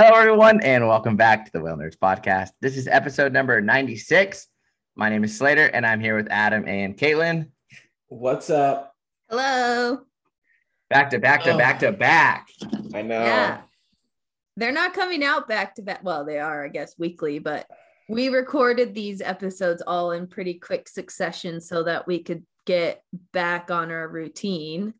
[0.00, 2.50] Hello, everyone, and welcome back to the Whale Nerds Podcast.
[2.60, 4.46] This is episode number 96.
[4.94, 7.48] My name is Slater, and I'm here with Adam and Caitlin.
[8.06, 8.94] What's up?
[9.28, 10.02] Hello.
[10.88, 11.58] Back to back to Oh.
[11.58, 12.46] back to back.
[12.94, 13.20] I know.
[13.24, 13.62] Yeah.
[14.56, 16.04] They're not coming out back to back.
[16.04, 17.66] Well, they are, I guess, weekly, but
[18.08, 23.02] we recorded these episodes all in pretty quick succession so that we could get
[23.32, 24.94] back on our routine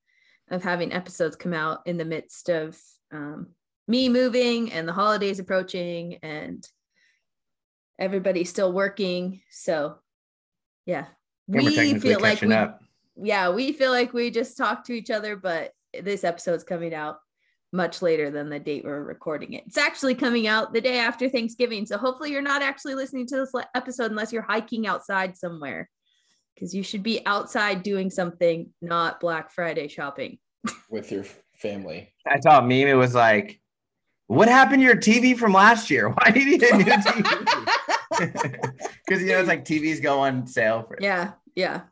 [0.51, 2.77] of having episodes come out in the midst of
[3.13, 3.51] um,
[3.89, 6.65] me moving and the holidays approaching and
[7.99, 9.41] everybody's still working.
[9.51, 9.97] So,
[10.87, 11.07] yeah,
[11.49, 12.81] And we're we technically feel like we, up.
[13.17, 17.19] yeah, we feel like we just talked to each other, but this episode's coming out
[17.73, 19.65] much later than the date we're recording it.
[19.67, 21.85] It's actually coming out the day after Thanksgiving.
[21.87, 25.89] So hopefully you're not actually listening to this episode unless you're hiking outside somewhere.
[26.55, 30.39] Because you should be outside doing something, not Black Friday shopping.
[30.91, 31.25] With your
[31.55, 32.13] family.
[32.27, 32.89] I saw a meme.
[32.89, 33.61] It was like,
[34.29, 36.09] "What happened to your TV from last year?
[36.17, 37.69] Why did you need a new TV?"
[39.07, 40.97] Because you know it's like TVs go on sale for.
[41.01, 41.83] yeah, yeah.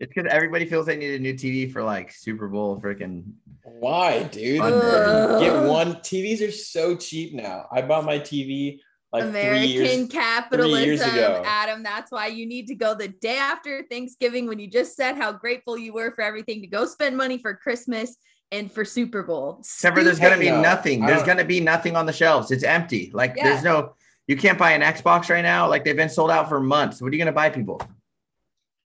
[0.00, 3.24] It's because everybody feels they need a new TV for like Super Bowl freaking.
[3.62, 4.60] Why, dude?
[4.60, 5.40] Ugh.
[5.40, 5.94] Get one.
[5.96, 7.66] TVs are so cheap now.
[7.70, 8.80] I bought my TV
[9.12, 10.08] like three American years.
[10.08, 11.42] capitalism, ago.
[11.46, 11.84] Adam.
[11.84, 15.32] That's why you need to go the day after Thanksgiving when you just said how
[15.32, 18.16] grateful you were for everything to go spend money for Christmas
[18.52, 19.56] and for Super Bowl.
[19.60, 21.04] Except for there's gonna be nothing.
[21.04, 22.50] There's gonna be nothing on the shelves.
[22.50, 23.10] It's empty.
[23.14, 23.44] Like Yeah.
[23.50, 23.94] there's no.
[24.26, 25.68] You can't buy an Xbox right now.
[25.68, 27.02] Like they've been sold out for months.
[27.02, 27.80] What are you gonna buy people?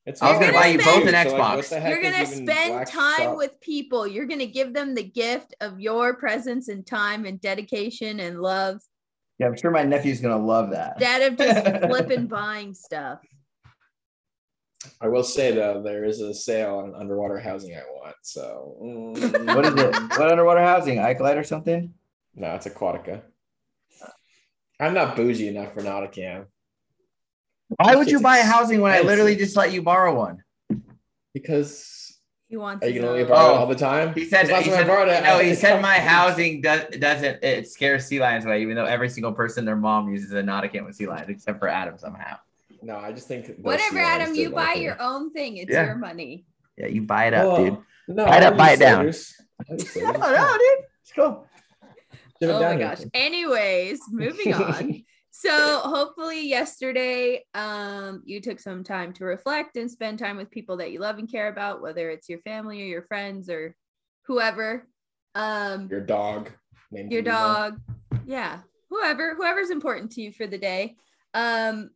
[0.05, 1.89] It's I was gonna not buy you both an so, like, Xbox.
[1.89, 3.37] You're gonna spend time Shop?
[3.37, 4.07] with people.
[4.07, 8.81] You're gonna give them the gift of your presence and time and dedication and love
[9.37, 10.93] Yeah, I'm sure my nephew's gonna love that.
[10.95, 13.19] instead of just flipping buying stuff.
[15.01, 18.15] I will say though, there is a sale on underwater housing I want.
[18.21, 19.93] So mm, What is it?
[20.17, 20.97] What underwater housing?
[20.97, 21.93] Ikelite or something?
[22.35, 23.21] No, it's Aquatica.
[24.79, 26.45] I'm not bougie enough for Nauticam
[27.75, 30.43] Why would you buy a housing when I literally just let you borrow one?
[31.33, 32.17] because
[32.47, 32.83] He wants.
[32.85, 33.29] are you gonna let me own.
[33.29, 33.59] borrow it Oh.
[33.59, 34.13] all the time?
[34.15, 37.67] He said, 'Cause last he said it, no, he said my housing does, doesn't, it
[37.69, 40.95] scares sea lions away, even though every single person, their mom uses a Nauticam with
[40.95, 42.37] sea lions, except for Adam somehow.
[42.81, 44.35] No, I just think Whatever, Adam.
[44.35, 44.83] You buy nothing.
[44.83, 45.57] your own thing.
[45.57, 45.85] It's Yeah.
[45.85, 46.45] your money.
[46.77, 47.77] Yeah, you buy it up, Well, dude.
[48.07, 49.01] No, Buy it up, buy it down.
[49.01, 49.35] I use
[49.69, 50.19] No, Slaters.
[50.19, 50.85] no, dude.
[51.01, 51.47] It's cool.
[51.81, 52.87] Ship it oh my down here.
[52.87, 53.01] gosh.
[53.13, 55.03] Anyways, moving on.
[55.31, 60.75] so hopefully yesterday um you took some time to reflect and spend time with people
[60.77, 63.73] that you love and care about whether it's your family or your friends or
[64.23, 64.85] whoever
[65.35, 66.49] um Your dog.
[66.91, 67.31] named your Luna.
[67.35, 67.79] dog
[68.25, 68.59] yeah
[68.89, 70.95] whoever whoever's important to you for the day
[71.35, 71.89] um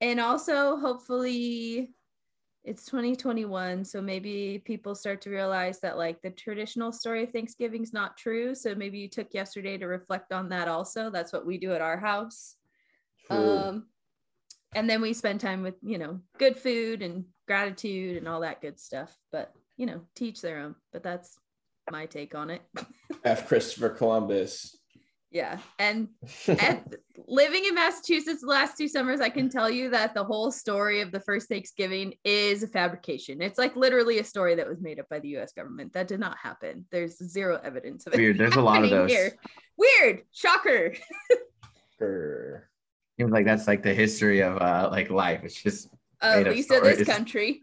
[0.00, 1.94] and also hopefully
[2.64, 7.92] it's 2021 so maybe people start to realize that like the traditional story of thanksgiving's
[7.92, 11.58] not true so maybe you took yesterday to reflect on that also that's what we
[11.58, 12.56] do at our house
[13.26, 13.58] True.
[13.58, 13.86] um
[14.74, 18.60] and then we spend time with you know good food and gratitude and all that
[18.60, 21.38] good stuff but you know teach their own but that's
[21.90, 22.62] my take on it
[23.24, 23.48] F.
[23.48, 24.75] Christopher Columbus.
[25.36, 26.08] Yeah and
[26.48, 26.96] and
[27.28, 31.00] living in Massachusetts the last two summers, I can tell you that the whole story
[31.00, 33.42] of the first Thanksgiving is a fabrication.
[33.42, 35.92] It's like literally a story that was made up by the US government.
[35.92, 36.86] That did not happen.
[36.90, 38.18] There's zero evidence of it.
[38.18, 38.38] Weird.
[38.38, 39.10] There's a lot of those.
[39.10, 39.36] here.
[39.76, 40.22] Weird.
[40.32, 40.94] Shocker.
[43.18, 45.40] Seems like that's like the history of uh like life.
[45.44, 45.88] It's just
[46.20, 47.60] At least in this country.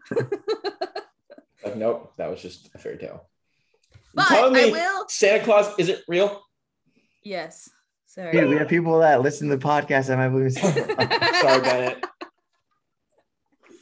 [1.64, 3.28] Like, nope, that was just a fairy tale.
[4.14, 5.06] But I will.
[5.08, 6.40] Santa Claus is it real?
[7.24, 7.70] Yes.
[8.06, 8.30] Sorry.
[8.30, 12.04] dude, we have people that listen to the podcast that might believe it's Sorry, Bennett.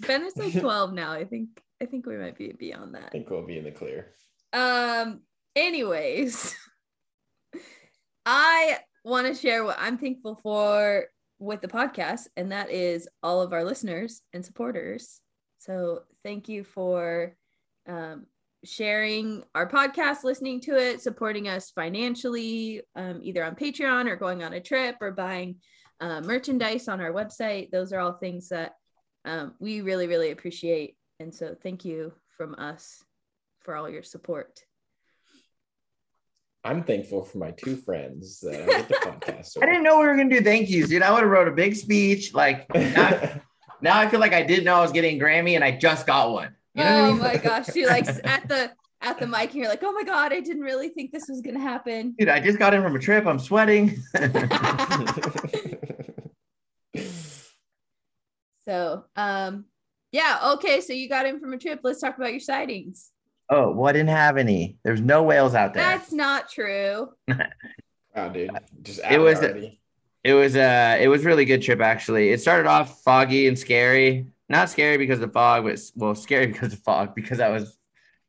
[0.07, 1.13] Bennett's like 12 now.
[1.13, 3.07] I think I think we might be beyond that.
[3.07, 4.15] I think we'll be in the clear.
[4.53, 5.21] Um,
[5.57, 6.55] anyways,
[8.25, 11.07] I want to share what I'm thankful for
[11.39, 15.21] with the podcast, and that is all of our listeners and supporters.
[15.59, 17.37] So thank you for
[17.89, 18.27] um,
[18.65, 24.43] sharing our podcast, listening to it, supporting us financially, um, either on Patreon or going
[24.43, 25.57] on a trip or buying
[26.01, 27.71] uh, merchandise on our website.
[27.71, 28.75] Those are all things that
[29.25, 30.97] um, we really, really appreciate.
[31.21, 33.05] And so thank you from us
[33.61, 34.61] for all your support.
[36.65, 39.57] I'm thankful for my two friends that I did the podcast.
[39.61, 41.03] I didn't know we were gonna do thank yous, dude.
[41.03, 42.35] I would have wrote a big speech.
[42.35, 43.41] Like now,
[43.81, 46.07] now I feel like I didn't know I was getting a Grammy and I just
[46.07, 46.55] got one.
[46.75, 47.19] You know what I oh mean?
[47.23, 48.71] my gosh, you like at the
[49.03, 51.41] at the mic and you're like, oh my god, I didn't really think this was
[51.43, 52.15] gonna happen.
[52.19, 53.27] Dude, I just got in from a trip.
[53.27, 54.03] I'm sweating.
[58.67, 59.65] So um
[60.13, 60.81] yeah, okay.
[60.81, 61.81] So you got in from a trip.
[61.83, 63.11] Let's talk about your sightings.
[63.51, 64.77] oh, well, I didn't have any.
[64.85, 65.83] There's no whales out there.
[65.83, 67.11] That's not true.
[68.15, 68.51] Wow, dude.
[68.83, 69.81] Just It was- already.
[70.23, 72.31] It was uh it was really good trip actually.
[72.31, 74.27] It started off foggy and scary.
[74.53, 77.77] Not scary because the fog, was well, scary because of fog because I was,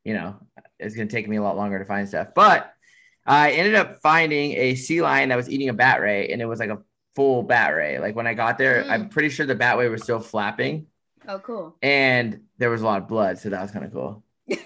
[0.06, 0.38] you know,
[0.80, 2.30] it's gonna take me a lot longer to find stuff.
[2.34, 2.74] But
[3.26, 6.46] I ended up finding a sea lion that was eating a bat ray, and it
[6.46, 6.82] was like a
[7.16, 8.00] full bat ray.
[8.00, 8.90] Like when I got there, Mm.
[8.90, 10.88] I'm pretty sure the bat ray was still flapping,
[11.28, 11.76] Oh, cool.
[11.82, 14.24] and there was a lot of blood, so that was kind of cool.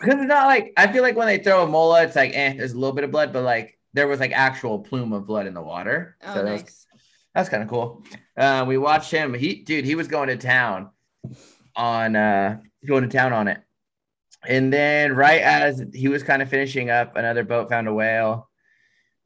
[0.00, 2.54] Because it's not like I feel like when they throw a mola, it's like eh,
[2.56, 5.46] there's a little bit of blood, but like there was like actual plume of blood
[5.46, 6.16] in the water.
[6.22, 6.86] Oh, so nice.
[7.36, 8.02] That's kind of cool.
[8.34, 9.34] Uh, we watched him.
[9.34, 10.88] He, dude, he was going to town
[11.76, 13.60] on, uh, going to town on it.
[14.48, 18.48] And then, right as he was kind of finishing up, another boat found a whale.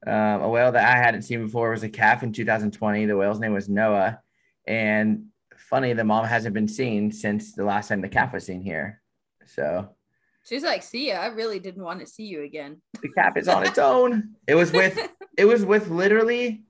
[0.04, 3.06] Um, a whale that I hadn't seen before was a calf in 2020.
[3.06, 4.18] The whale's name was Noah.
[4.66, 5.26] And
[5.56, 9.00] funny, the mom hasn't been seen since the last time the calf was seen here.
[9.46, 9.88] So
[10.44, 11.20] She's like, see ya.
[11.20, 12.82] I really didn't want to see you again.
[13.00, 14.34] the calf is on its own.
[14.48, 14.98] It was with
[15.38, 16.64] it was with literally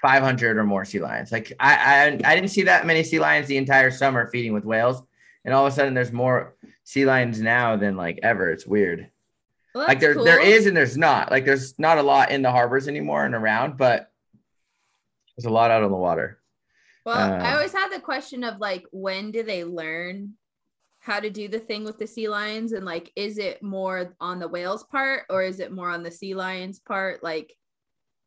[0.00, 1.32] 500 or more sea lions.
[1.32, 4.64] Like I, I I didn't see that many sea lions the entire summer feeding with
[4.64, 5.02] whales,
[5.44, 6.54] and all of a sudden there's more
[6.84, 8.50] sea lions now than like ever.
[8.50, 9.10] It's weird.
[9.74, 10.46] Well, like there there cool.
[10.46, 11.30] is and there's not.
[11.30, 14.10] Like there's not a lot in the harbors anymore and around, but
[15.36, 16.40] there's a lot out on the water.
[17.04, 20.34] Well, I um, always had the question of like, when do they learn
[20.98, 22.72] how to do the thing with the sea lions?
[22.72, 26.10] And like, is it more on the whales part or is it more on the
[26.10, 27.22] sea lions part?
[27.22, 27.54] Like,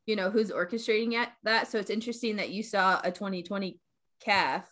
[0.05, 1.67] you know, who's orchestrating at that?
[1.69, 3.79] So it's interesting that you saw a 2020
[4.19, 4.67] calf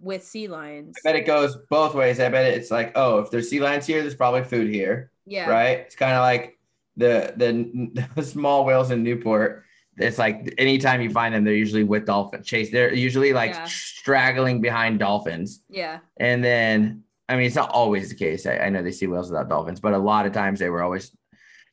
[0.00, 0.96] with sea lions.
[1.04, 2.20] I bet it goes both ways.
[2.20, 5.10] I bet it's like, oh, if there's sea lions here, there's probably food here.
[5.26, 5.50] Yeah.
[5.50, 5.78] right?
[5.80, 6.58] It's kind of like
[6.96, 9.64] the, the the small whales in Newport.
[9.98, 12.70] It's like anytime you find them, they're usually with dolphin chase.
[12.70, 13.64] They're usually like Yeah.
[13.64, 15.98] straggling behind dolphins, Yeah.
[16.18, 18.46] and then I mean it's not always the case.
[18.46, 20.82] I, I know they see whales without dolphins, but a lot of times they were
[20.84, 21.10] always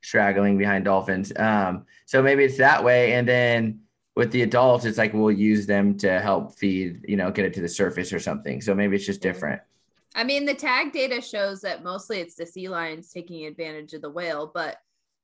[0.05, 1.33] straggling behind dolphins.
[1.35, 3.81] Um, so maybe it's that way, and then
[4.15, 7.53] with the adults, it's like we'll use them to help feed, you know, get it
[7.55, 8.61] to the surface or something.
[8.61, 9.61] So maybe it's just different.
[10.13, 14.01] I mean, the tag data shows that mostly it's the sea lions taking advantage of
[14.01, 14.77] the whale, but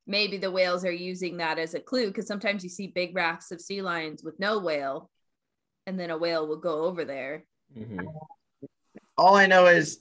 [0.06, 3.50] maybe the whales are using that as a clue because sometimes you see big rafts
[3.52, 5.10] of sea lions with no whale,
[5.86, 7.44] and then a whale will go over there.
[7.76, 8.04] Mhm.
[9.16, 10.00] all I know is,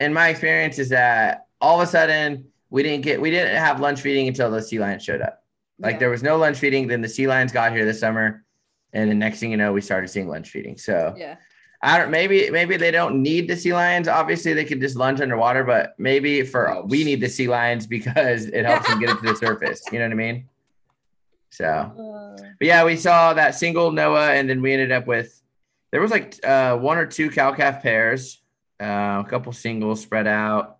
[0.00, 3.78] in my experience, is that all of a sudden we didn't get we didn't have
[3.80, 5.44] lunge feeding until the sea lions showed up.
[5.78, 5.98] Like Yeah.
[6.00, 6.88] there was no lunge feeding.
[6.88, 8.44] Then the sea lions got here this summer,
[8.92, 10.76] and the next thing you know, we started seeing lunge feeding.
[10.76, 11.36] So yeah,
[11.80, 14.08] I don't maybe maybe they don't need the sea lions.
[14.08, 16.90] Obviously, they could just lunge underwater, but maybe for Helps.
[16.90, 19.80] we need the sea lions because it helps them get it to the surface.
[19.92, 20.48] You know what I mean?
[21.50, 25.40] So Uh, but yeah, we saw that single Noah, and then we ended up with
[25.92, 28.42] there was like uh, one or two cow calf pairs,
[28.82, 30.78] uh, a couple singles spread out.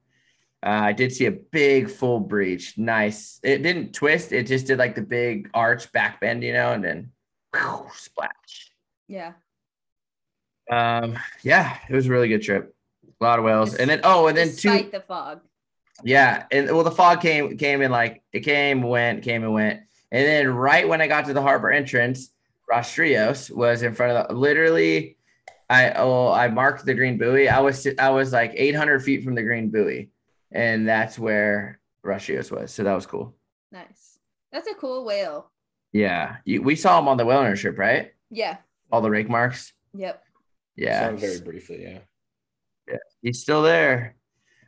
[0.64, 2.78] Uh, I did see a big full breach.
[2.78, 3.38] Nice.
[3.42, 4.32] It didn't twist.
[4.32, 7.12] It just did like the big arch back bend, you know, and then
[7.54, 8.72] whew, splash.
[9.06, 9.32] yeah.
[10.70, 12.74] Um, yeah, it was a really good trip.
[13.20, 14.88] A lot of whales, and then oh, and then two.
[14.90, 15.40] The fog.
[16.02, 19.80] Yeah, and well, the fog came came in like it came, went, came and went,
[20.10, 22.30] and then right when I got to the harbor entrance,
[22.70, 25.18] Rostrios was in front of the literally.
[25.68, 27.48] I oh I marked the green buoy.
[27.48, 30.10] I was I was like 800 feet from the green buoy,
[30.54, 32.72] and that's where Rastrios was.
[32.72, 33.34] So that was cool.
[33.72, 34.18] Nice.
[34.52, 35.50] That's a cool whale.
[35.92, 38.12] Yeah, you, we saw him on the whale owner trip, right?
[38.30, 38.56] Yeah.
[38.90, 39.72] All the rake marks.
[39.94, 40.22] Yep.
[40.76, 41.98] Yeah, very briefly, yeah.
[42.88, 44.16] Yeah, he's still there.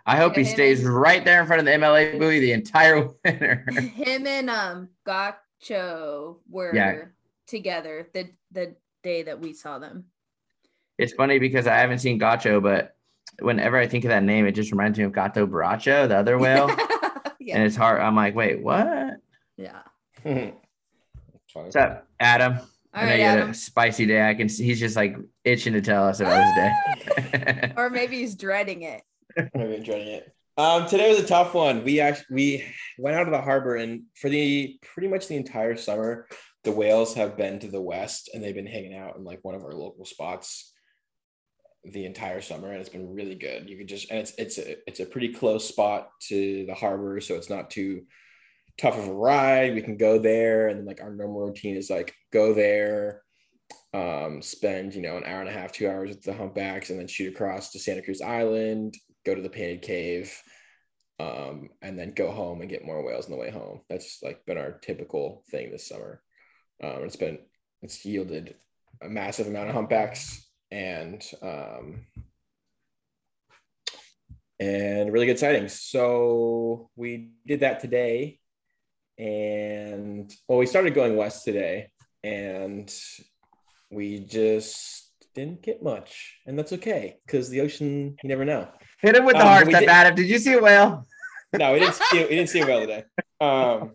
[0.04, 2.38] I hope he Yeah, him stays and- right there in front of the MLA buoy
[2.40, 3.64] the entire winter.
[3.72, 7.02] Him and um Gotcho were Yeah.
[7.46, 10.06] together the the day that we saw them.
[10.98, 12.95] It's funny because I haven't seen Gacho, but
[13.40, 16.38] whenever I think of that name, it just reminds me of Gato Baracho, the other
[16.38, 16.68] whale.
[17.40, 17.56] yeah.
[17.56, 18.00] And it's hard.
[18.00, 19.16] I'm like, wait, what?
[19.56, 19.82] yeah.
[21.52, 22.58] What's up, Adam?
[22.58, 23.50] All I know right, you had Adam.
[23.50, 24.28] a spicy day.
[24.28, 27.72] I can see he's just like itching to tell us about his day.
[27.76, 29.02] Or maybe he's dreading it.
[29.54, 30.32] Maybe enjoying it.
[30.58, 31.84] Um, today was a tough one.
[31.84, 32.64] We actually we
[32.98, 36.26] went out of the harbor, and for the pretty much the entire summer,
[36.64, 39.54] the whales have been to the west, and they've been hanging out in like one
[39.54, 40.72] of our local spots
[41.92, 43.68] the entire summer, and it's been really good.
[43.68, 47.20] You could just and it's it's a it's a pretty close spot to the harbor,
[47.20, 48.02] so it's not too
[48.78, 49.74] tough of a ride.
[49.74, 53.22] We can go there, and like our normal routine is like go there,
[53.94, 56.98] um, spend you know an hour and a half, two hours with the humpbacks, and
[56.98, 60.32] then shoot across to Santa Cruz Island, go to the Painted Cave,
[61.20, 63.80] um, and then go home and get more whales on the way home.
[63.88, 66.20] That's like been our typical thing this summer.
[66.82, 67.38] Um, it's been
[67.82, 68.56] it's yielded
[69.02, 72.06] a massive amount of humpbacks and um,
[74.58, 75.80] and really good sightings.
[75.80, 78.38] So we did that today.
[79.18, 81.90] and well, we started going west today,
[82.22, 82.92] and
[83.90, 88.68] we just didn't get much, and that's okay because the ocean, you never know.
[89.00, 90.14] Hit him with the Um, heart, we did- Adam.
[90.14, 91.06] Did you see a whale?
[91.56, 93.04] No, we didn't see we didn't see a whale today.
[93.40, 93.92] Um,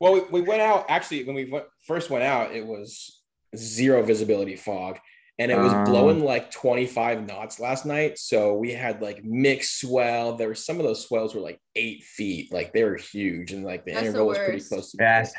[0.00, 3.22] well, we, we went out actually when we went, first went out, it was
[3.54, 4.98] zero visibility fog,
[5.42, 5.84] and it was Oh.
[5.84, 8.16] blowing like 25 knots last night.
[8.18, 10.36] So we had like mixed swell.
[10.36, 13.64] There were some of those swells were like eight feet, like they were huge, and
[13.64, 15.34] like the That's the interval was pretty close to Yes.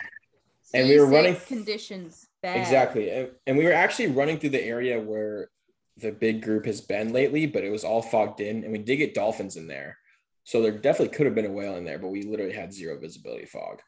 [0.74, 2.60] And we were running- conditions bad.
[2.60, 3.10] Exactly.
[3.12, 5.50] And, and we were actually running through the area where
[5.98, 8.64] the big group has been lately, but it was all fogged in.
[8.64, 9.98] And we did get dolphins in there.
[10.44, 13.00] So there definitely could have been a whale in there, but we literally had zero
[13.00, 13.82] visibility fog.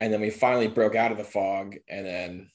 [0.00, 1.76] And then we finally broke out of the fog.
[1.88, 2.50] And then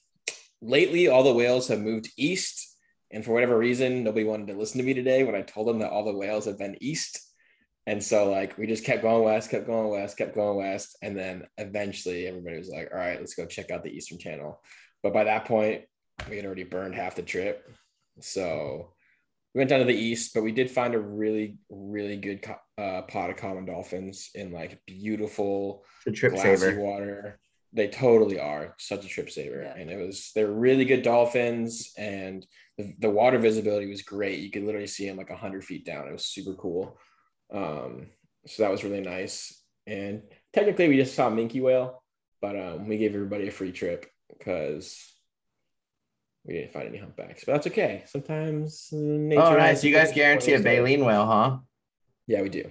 [0.60, 2.71] lately, all the whales have moved east.
[3.12, 5.78] And for whatever reason, nobody wanted to listen to me today when I told them
[5.80, 7.20] that all the whales have been east.
[7.86, 10.96] And so, like, we just kept going west, kept going west, kept going west.
[11.02, 14.60] And then eventually, everybody was like, all right, let's go check out the Eastern Channel.
[15.02, 15.82] But by that point,
[16.30, 17.68] we had already burned half the trip.
[18.20, 18.94] So
[19.54, 22.44] we went down to the east, but we did find a really, really good
[22.78, 26.80] uh, pot of common dolphins in like beautiful The trip glassy saver.
[26.80, 27.40] water.
[27.72, 29.62] They totally are such a trip saver.
[29.62, 29.74] Yeah.
[29.74, 31.92] And it was, they're really good dolphins.
[31.96, 34.40] And the, the water visibility was great.
[34.40, 36.08] You could literally see them like 100 feet down.
[36.08, 36.98] It was super cool.
[37.52, 38.08] Um,
[38.46, 39.62] so that was really nice.
[39.86, 42.02] And technically, we just saw a minke whale,
[42.40, 45.12] but um, we gave everybody a free trip because
[46.44, 47.44] we didn't find any humpbacks.
[47.44, 48.04] But that's okay.
[48.06, 49.42] Sometimes uh, nature.
[49.42, 49.84] Oh, nice.
[49.84, 51.58] You guys guarantee a baleen whale, huh?
[52.26, 52.70] Yeah, we do.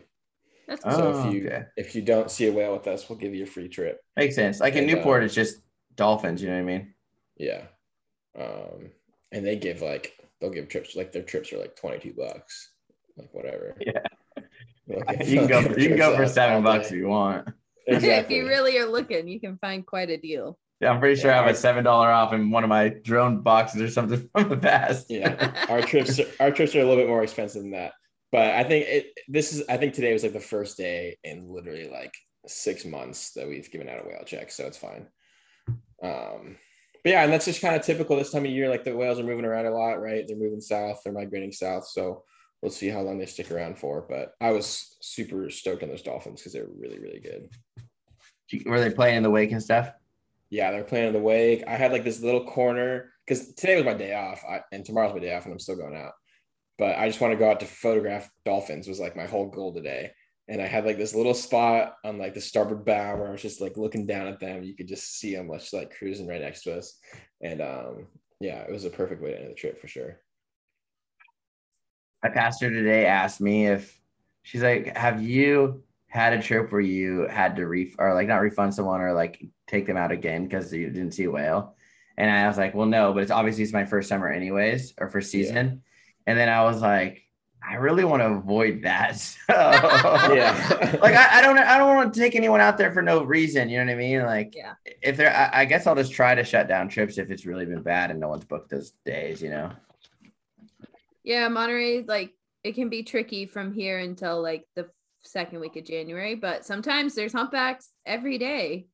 [0.67, 1.63] That's So if you okay.
[1.77, 3.99] if you don't see a whale with us, we'll give you a free trip.
[4.15, 4.59] Makes sense.
[4.59, 5.57] Like in And, uh, Newport, it's just
[5.95, 6.41] dolphins.
[6.41, 6.93] You know what I mean?
[7.37, 7.63] Yeah.
[8.39, 8.91] Um,
[9.31, 12.71] and they give like they'll give trips like their trips are like twenty two bucks,
[13.17, 13.75] like whatever.
[13.85, 14.01] Yeah.
[14.87, 15.61] Like, You can go.
[15.61, 16.95] their You can go for seven bucks day.
[16.95, 17.47] if you want.
[17.87, 18.35] Exactly.
[18.37, 20.57] if you really are looking, you can find quite a deal.
[20.79, 22.89] Yeah, I'm pretty sure I Yeah, have a seven dollar off in one of my
[22.89, 25.07] drone boxes or something from the past.
[25.09, 27.93] yeah our trips our trips are a little bit more expensive than that
[28.31, 31.49] but i think it this is i think today was like the first day in
[31.49, 32.13] literally like
[32.47, 35.07] six months that we've given out a whale check so it's fine
[36.03, 36.57] um
[37.03, 39.19] but yeah and that's just kind of typical this time of year like the whales
[39.19, 42.23] are moving around a lot right they're moving south they're migrating south so
[42.61, 46.01] we'll see how long they stick around for but i was super stoked on those
[46.01, 47.49] dolphins because they're really really good
[48.65, 49.91] Were they playing in the wake and stuff?
[50.51, 51.63] yeah, they're playing in the wake.
[51.65, 55.13] I had like this little corner because today was my day off, I, and tomorrow's
[55.13, 56.11] my day off, and I'm still going out.
[56.81, 59.71] But I just want to go out to photograph dolphins was like my whole goal
[59.71, 60.13] today.
[60.47, 63.43] And I had like this little spot on like the starboard bow where I was
[63.43, 64.63] just like looking down at them.
[64.63, 66.97] You could just see them just like cruising right next to us.
[67.39, 68.07] And um,
[68.39, 70.21] yeah, it was a perfect way to end the trip for sure.
[72.23, 74.01] My pastor today asked me if
[74.41, 78.37] she's like, "Have you had a trip where you had to ref or like not
[78.37, 81.75] refund someone or like take them out again because you didn't see a whale?"
[82.17, 85.09] And I was like, "Well, no, but it's obviously it's my first summer anyways or
[85.09, 85.90] first Yeah.
[86.25, 87.21] Season." And then I was like,
[87.67, 89.17] "I really want to avoid that."
[89.51, 90.97] So, Yeah.
[91.01, 93.69] like I, I don't I don't want to take anyone out there for no reason.
[93.69, 94.23] You know what I mean?
[94.23, 94.73] Like, Yeah.
[95.01, 97.65] if they're, I, I guess I'll just try to shut down trips if it's really
[97.65, 99.41] been bad and no one's booked those days.
[99.41, 99.71] You know?
[101.23, 102.31] Yeah, Monterey, like
[102.63, 104.89] it can be tricky from here until like the
[105.23, 108.87] second week of January, but sometimes there's humpbacks every day,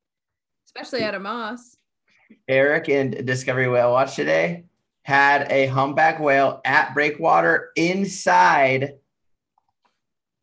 [0.66, 1.76] especially out of Moss.
[2.46, 4.64] Eric and Discovery Whale Watch today
[5.08, 8.98] had a humpback whale at breakwater inside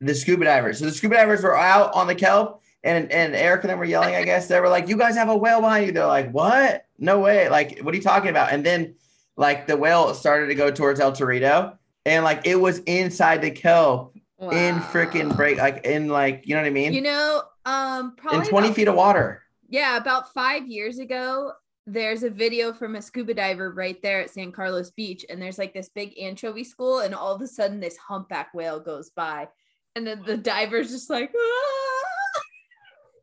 [0.01, 0.79] the scuba divers.
[0.79, 3.85] So the scuba divers were out on the kelp, and and Eric and them were
[3.85, 4.15] yelling.
[4.15, 6.87] I guess they were like, "You guys have a whale behind you." They're like, "What?
[6.97, 7.47] No way!
[7.47, 8.95] Like, what are you talking about?" And then
[9.37, 13.51] like the whale started to go towards El Torito, and like it was inside the
[13.51, 16.91] kelp in freaking break, like in like you know what I mean?
[16.91, 19.43] You know, um, probably in twenty about- feet of water.
[19.69, 21.51] Yeah, about five years ago,
[21.87, 25.57] there's a video from a scuba diver right there at San Carlos Beach, and there's
[25.57, 29.47] like this big anchovy school, and all of a sudden this humpback whale goes by,
[29.95, 32.41] and then the diver's just like, "Ah!"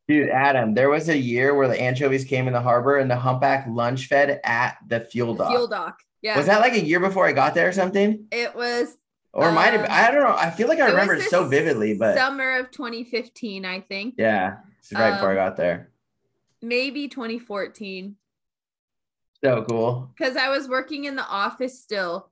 [0.09, 3.17] Dude, Adam, there was a year where the anchovies came in the harbor and the
[3.17, 5.51] humpback lunge fed at the fuel dock.
[5.51, 5.99] fuel dock.
[6.23, 8.27] Yeah, Was that like a year before I got there or something?
[8.31, 8.97] it was
[9.33, 10.37] Or it might have Um, I don't know.
[10.37, 14.59] I feel like I remember it so vividly, but summer of 2015, I think, yeah,
[14.79, 15.91] it's right before I Um, got there.
[16.61, 18.17] maybe 2014.
[19.45, 20.11] So cool.
[20.17, 22.31] because I was working in the office still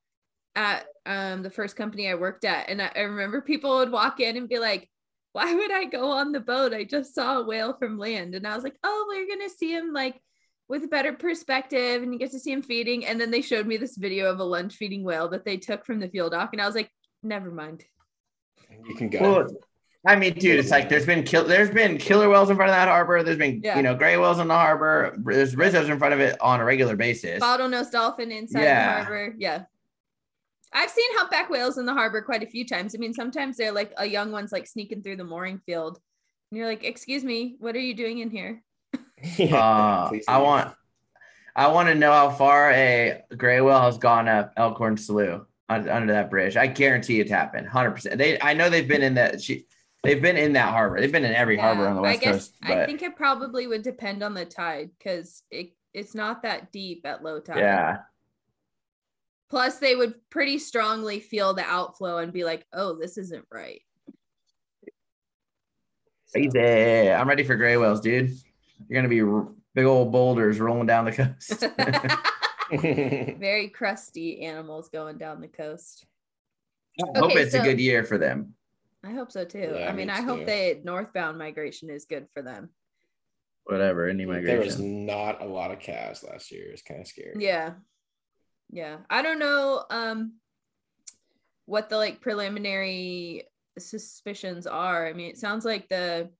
[0.54, 4.20] at um the first company I worked at, and I, I remember people would walk
[4.20, 4.88] in and be like,
[5.32, 6.72] "Why would I go on the boat?
[6.72, 9.50] I just saw a whale from land," and I was like, "Oh, well, you're gonna
[9.50, 10.20] see him like."
[10.68, 13.04] With a better perspective, and you get to see him feeding.
[13.04, 15.84] And then they showed me this video of a lunge feeding whale that they took
[15.84, 16.92] from the field dock, and I was like,
[17.24, 17.84] "Never mind."
[18.86, 19.20] You can go.
[19.20, 19.48] Well,
[20.06, 22.74] I mean, dude, it's like there's been kill, there's been killer whales in front of
[22.74, 23.22] that harbor.
[23.22, 23.76] There's been Yeah.
[23.76, 25.14] you know gray whales in the harbor.
[25.18, 27.40] There's Risso's in front of it on a regular basis.
[27.42, 28.98] bottlenose dolphin inside Yeah.
[28.98, 29.34] the harbor.
[29.38, 29.62] Yeah.
[30.72, 32.94] I've seen humpback whales in the harbor quite a few times.
[32.94, 35.98] I mean, sometimes they're like a young one's like sneaking through the mooring field.
[36.50, 38.62] And you're like, excuse me, what are you doing in here?
[39.52, 40.74] Uh, I want,
[41.54, 46.12] I want to know how far a gray whale has gone up Elkhorn Slough under
[46.14, 46.56] that bridge.
[46.56, 48.16] I guarantee it's happened, hundred percent.
[48.16, 49.42] They, I know they've been in that.
[49.42, 49.66] She,
[50.02, 51.00] they've been in that harbor.
[51.00, 52.54] They've been in every harbor on the I west guess coast.
[52.62, 56.72] I But think it probably would depend on the tide because it, it's not that
[56.72, 57.58] deep at low tide.
[57.58, 57.98] yeah,
[59.50, 63.82] Plus, they would pretty strongly feel the outflow and be like, oh, this isn't right.
[66.36, 67.10] easy.
[67.10, 68.30] I'm ready for gray whales, dude.
[68.88, 69.20] You're gonna be
[69.74, 71.64] big old boulders rolling down the coast.
[73.40, 76.06] Very crusty animals going down the coast.
[77.02, 78.54] I hope Okay, it's so- a good year for them.
[79.04, 79.72] I hope so too.
[79.74, 80.46] Yeah, I mean, me I hope too.
[80.46, 82.70] that northbound migration is good for them.
[83.64, 84.46] Whatever, any migration.
[84.46, 86.70] there was not a lot of calves last year.
[86.70, 87.34] It's kind of scary.
[87.38, 87.74] Yeah.
[88.70, 88.98] Yeah.
[89.08, 90.34] I don't know um
[91.66, 93.44] what the like preliminary
[93.78, 95.06] suspicions are.
[95.06, 96.30] I mean, it sounds like the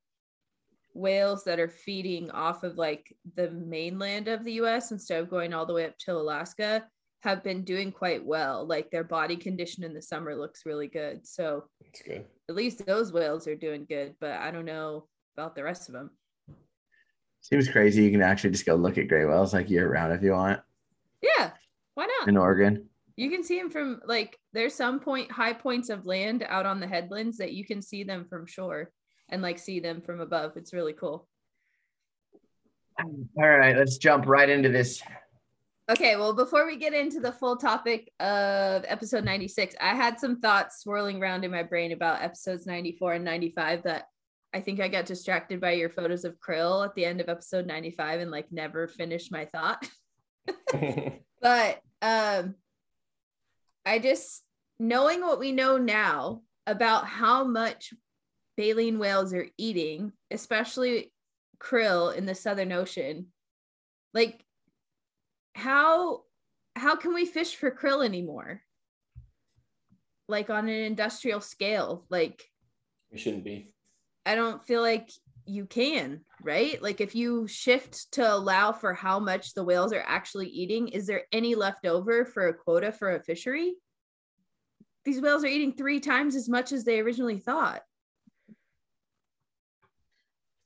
[0.92, 5.54] whales that are feeding off of like the mainland of the US instead of going
[5.54, 6.84] all the way up to Alaska
[7.22, 8.66] have been doing quite well.
[8.66, 11.26] Like their body condition in the summer looks really good.
[11.26, 12.24] So It's good.
[12.48, 15.06] at least those whales are doing good, but I don't know
[15.36, 16.10] about the rest of them.
[17.40, 18.02] Seems crazy.
[18.04, 20.60] You can actually just go look at gray whales like year round if you want
[21.22, 21.50] Yeah.
[21.94, 22.28] Why not?
[22.28, 22.86] in Oregon.
[23.16, 26.80] You can see them from like there's some point high points of land out on
[26.80, 28.90] the headlands that you can see them from shore
[29.28, 30.56] and like see them from above.
[30.56, 31.28] It's really cool.
[32.98, 35.02] All right, let's jump right into this.
[35.90, 40.38] Okay, well, before we get into the full topic of episode 96, I had some
[40.38, 44.04] thoughts swirling around in my brain about episodes 94 and 95 that
[44.54, 47.66] I think I got distracted by your photos of krill at the end of episode
[47.66, 49.84] 95 and like never finished my thought.
[51.42, 52.54] but um
[53.84, 54.42] i just
[54.78, 57.92] knowing what we know now about how much
[58.56, 61.12] baleen whales are eating especially
[61.58, 63.26] krill in the southern ocean
[64.14, 64.44] like
[65.54, 66.22] how
[66.76, 68.60] how can we fish for krill anymore
[70.28, 72.50] like on an industrial scale like
[73.10, 73.72] we shouldn't be.
[74.24, 75.10] I don't feel like
[75.46, 76.80] you can, right?
[76.80, 81.06] Like if you shift to allow for how much the whales are actually eating, is
[81.06, 83.74] there any left over for a quota for a fishery?
[85.04, 87.82] These whales are eating three times as much as they originally thought.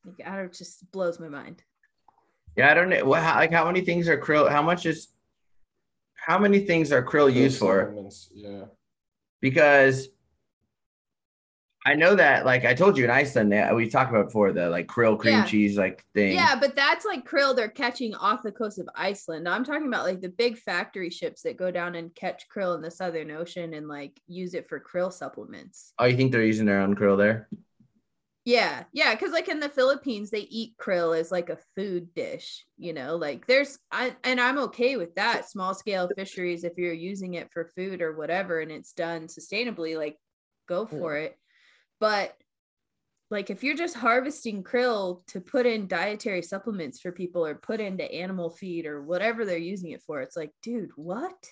[0.04, 1.62] Like, I don't, it just blows my mind.
[2.56, 3.04] Yeah, I don't know.
[3.04, 4.48] What, how, like, how many things are krill?
[4.50, 5.08] How much is?
[6.14, 7.80] How many things are krill used for?
[7.80, 8.64] Supplements, Yeah.
[9.40, 10.08] Because
[11.86, 14.70] I know that, like I told you in Iceland, they, we talked about before the
[14.70, 15.44] like krill cream Yeah.
[15.44, 16.34] cheese like thing.
[16.34, 19.46] Yeah, but that's like krill they're catching off the coast of Iceland.
[19.46, 22.80] I'm talking about like the big factory ships that go down and catch krill in
[22.80, 25.92] the Southern Ocean and like use it for krill supplements.
[25.98, 27.48] Oh, you think they're using their own krill there?
[28.44, 32.66] Yeah, yeah, because like in the Philippines, they eat krill as like a food dish.
[32.76, 35.48] You know, like there's, I and I'm okay with that.
[35.48, 39.96] Small scale fisheries, if you're using it for food or whatever, and it's done sustainably,
[39.96, 40.18] like
[40.68, 41.38] go for it.
[42.00, 42.36] But
[43.30, 47.80] like if you're just harvesting krill to put in dietary supplements for people or put
[47.80, 51.48] into animal feed or whatever they're using it for, it's like, dude, what?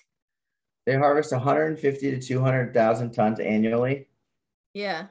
[0.85, 4.09] They harvest 150 to 200,000 tons annually.
[4.73, 5.07] Yeah.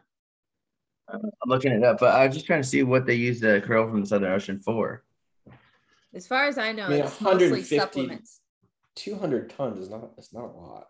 [1.08, 3.62] I'm looking it up, but I was just trying to see what they use the
[3.66, 5.04] krill from the Southern Ocean for.
[6.14, 8.40] As far as I know, I mean, it's mostly supplements.
[8.94, 10.88] 200 tons is not, it's not a lot.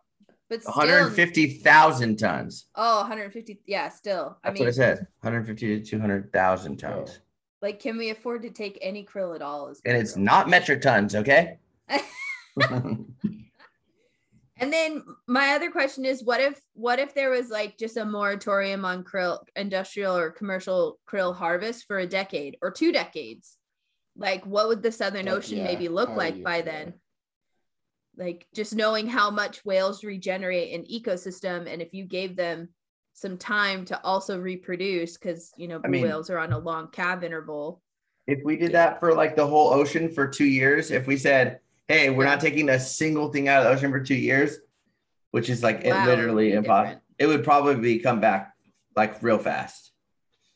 [0.48, 2.66] But still, 150,000 tons.
[2.75, 3.61] Oh, 150.
[3.66, 4.37] Yeah, still.
[4.42, 4.98] I That's mean, what it said.
[5.20, 7.20] 150 to 200,000 tons.
[7.62, 9.72] like, can we afford to take any krill at all?
[9.85, 11.59] And it's real not metric tons, okay?
[14.62, 18.05] And then my other question is what if what if there was like just a
[18.05, 23.57] moratorium on krill industrial or commercial krill harvest for a decade or two decades?
[24.16, 26.62] Like what would the Southern Ocean yeah, maybe look like by yeah.
[26.62, 26.94] then?
[28.16, 32.68] Like just knowing how much whales regenerate an ecosystem and if you gave them
[33.14, 36.88] some time to also reproduce because you know I mean- whales are on a long
[36.92, 37.83] calf interval.
[38.29, 41.59] if we did that for like the whole ocean for two years, if we said,
[41.92, 44.57] hey, we're not taking a single thing out of the ocean for two years,
[45.31, 48.55] which is like Wow, literally impossible, it would probably come back
[48.96, 49.92] like real fast.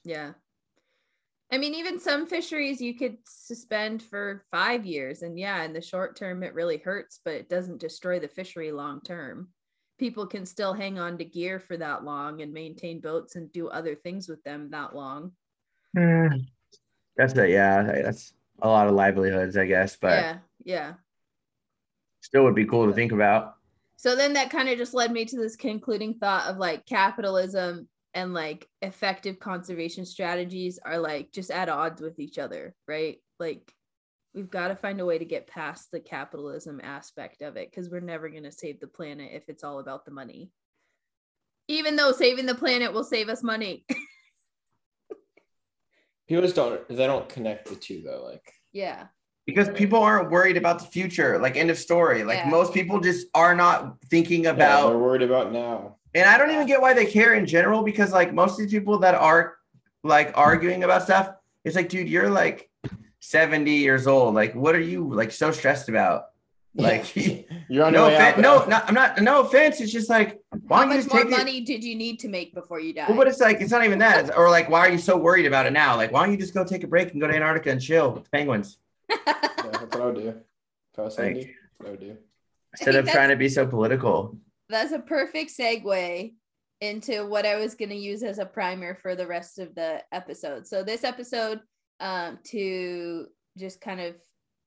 [0.05, 0.33] Yeah.
[1.53, 5.23] I mean, even some fisheries you could suspend for five years.
[5.23, 8.73] And yeah, in the short term, it really hurts, but it doesn't destroy the fishery
[8.73, 9.49] long term.
[9.99, 13.69] people can still hang on to gear for that long and maintain boats and do
[13.69, 15.33] other things with them that long.
[15.97, 16.29] Hmm.
[17.17, 17.51] That's it.
[17.51, 20.93] yeah, that's a lot of livelihoods, I guess, but yeah, yeah.
[22.27, 23.55] Still would be cool to think about.
[23.97, 27.89] So then that kind of just led me to this concluding thought of like capitalism
[28.15, 33.19] and like effective conservation strategies are like just at odds with each other, right?
[33.39, 33.73] Like
[34.35, 37.89] we've got to find a way to get past the capitalism aspect of it because
[37.89, 40.51] we're never going to save the planet if it's all about the money.
[41.69, 43.87] Even though saving the planet will save us money.
[46.29, 48.25] People just don't they don't connect the two though.
[48.25, 49.07] Like yeah.
[49.47, 52.25] Because people aren't worried about the future, like end of story.
[52.25, 52.51] Like Yeah.
[52.51, 55.97] most people just are not thinking about yeah, about they're worried about now.
[56.15, 58.71] And I don't even get why they care in general because like most of these
[58.73, 59.57] people that are
[60.03, 61.31] like arguing about stuff,
[61.65, 62.69] it's like, dude, you're like
[63.21, 64.35] 70 years old.
[64.35, 66.25] Like, what are you like so stressed about?
[66.75, 67.15] Like,
[67.69, 68.21] you're on no, your way out.
[68.39, 69.21] offense, no, no, I'm not.
[69.23, 69.81] No offense.
[69.81, 71.37] It's just like, why How don't you much just more take it?
[71.39, 73.09] money did you need to make before you died?
[73.09, 74.19] Well, but it's like it's not even that.
[74.25, 75.97] It's- or like, why are you so worried about it now?
[75.97, 78.11] Like, why don't you just go take a break and go to Antarctica and chill
[78.13, 80.29] with the penguins Yeah, that's what I would do.
[80.29, 82.17] If I was Like- 70, that's what I would do.
[82.73, 84.39] instead of trying to be so political?
[84.69, 86.35] That's a perfect segue
[86.81, 90.03] into what I was going to use as a primer for the rest of the
[90.13, 90.67] episode.
[90.67, 91.61] So this episode,
[92.01, 94.17] um, to just kind of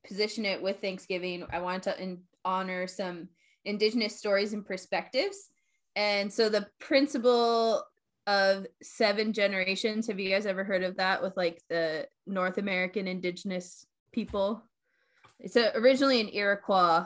[0.08, 3.30] position it with Thanksgiving, I wanted to in- honor some
[3.66, 5.50] Indigenous stories and perspectives.
[5.96, 7.84] And so the principle
[8.26, 13.08] of seven generations, have you guys ever heard of that with like the North American
[13.08, 14.64] Indigenous people?
[15.40, 17.06] It's a, originally an Iroquois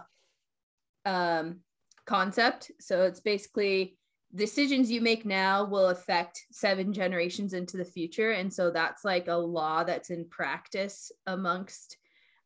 [1.06, 1.60] um,
[2.06, 2.72] concept.
[2.80, 3.98] So it's basically
[4.36, 8.32] decisions you make now will affect seven generations into the future.
[8.32, 11.98] And so that's like a law that's in practice amongst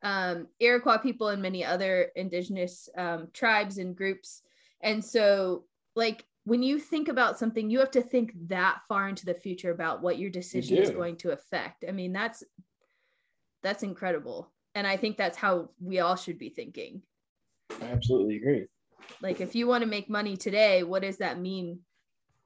[0.03, 4.41] um, Iroquois people and many other indigenous um, tribes and groups.
[4.81, 5.63] And so,
[5.95, 9.71] like, when you think about something, you have to think that far into the future
[9.71, 11.83] about what your decision is going to affect.
[11.87, 12.43] I mean, that's
[13.67, 14.49] that's incredible.
[14.75, 17.01] And I think that's how we all should be thinking
[17.81, 18.65] I absolutely agree.
[19.21, 21.79] like if you want to make money today what does that mean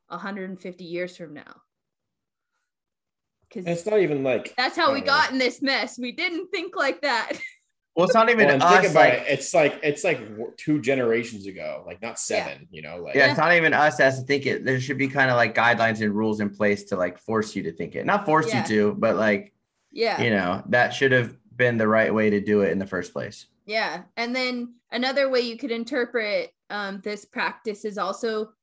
[0.08, 1.54] 150 years from now
[3.48, 5.06] because it's not even like that's how we know.
[5.08, 7.34] got in this mess we didn't think like that
[7.94, 8.72] Well, it's not even Well, and us.
[8.80, 9.26] think about like, it.
[9.28, 10.22] It's like it's like
[10.56, 12.70] two generations ago, like not seven.
[12.72, 14.64] You know, like yeah, it's not even us as to think it.
[14.64, 17.64] There should be kind of like guidelines and rules in place to like force you
[17.64, 18.06] to think it.
[18.06, 18.62] Not force Yeah.
[18.62, 19.54] you to, but like
[19.92, 22.88] yeah you know that should have been the right way to do it in the
[22.88, 23.46] first place.
[23.68, 24.04] Yeah.
[24.18, 28.54] And then another way you could interpret um, this practice is also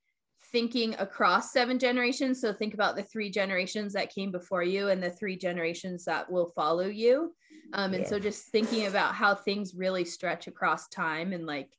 [0.50, 2.40] thinking across seven generations.
[2.40, 6.28] So think about the three generations that came before you and the three generations that
[6.28, 7.34] will follow you.
[7.72, 8.08] Um, and Yeah.
[8.08, 11.70] so just thinking about how things really stretch across time and like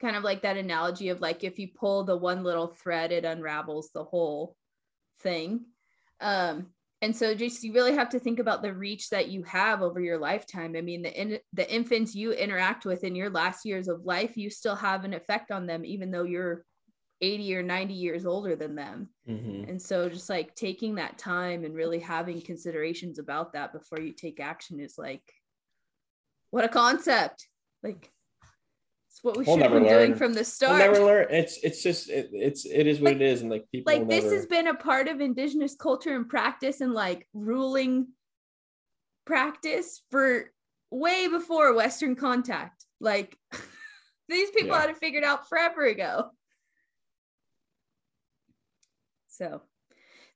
[0.00, 3.26] kind of like that analogy of like if you pull the one little thread, it
[3.26, 4.56] unravels the whole
[5.20, 5.66] thing.
[6.20, 6.68] Um,
[7.02, 10.00] and so just you really have to think about the reach that you have over
[10.00, 10.74] your lifetime.
[10.76, 14.36] I mean the in, the infants you interact with in your last years of life
[14.36, 16.64] you still have an effect on them even though you're
[17.20, 19.10] 80 or 90 years older than them.
[19.28, 19.68] Mhm.
[19.68, 24.12] and so just like taking that time and really having considerations about that before you
[24.12, 25.22] take action is like
[26.50, 27.48] what a concept.
[27.82, 28.11] Like
[29.22, 30.78] it's what we We'll should have been doing from the start.
[30.78, 31.26] We'll never learn.
[31.30, 34.08] It's it's just it, it's it is what Like- it is, and like people like
[34.08, 38.08] this never, has been a part of indigenous culture and practice and like ruling
[39.24, 40.50] practice for
[40.90, 43.36] way before western contact like
[44.28, 44.80] these people Yeah.
[44.82, 46.30] had it figured out forever ago
[49.28, 49.62] so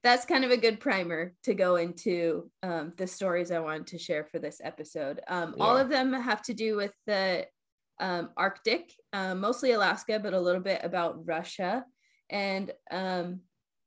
[0.03, 3.99] that's kind of a good primer to go into um, the stories i wanted to
[3.99, 7.45] share for this episode um, all of them have to do with the
[8.01, 11.85] um, arctic um, mostly alaska but a little bit about russia
[12.31, 13.41] and um,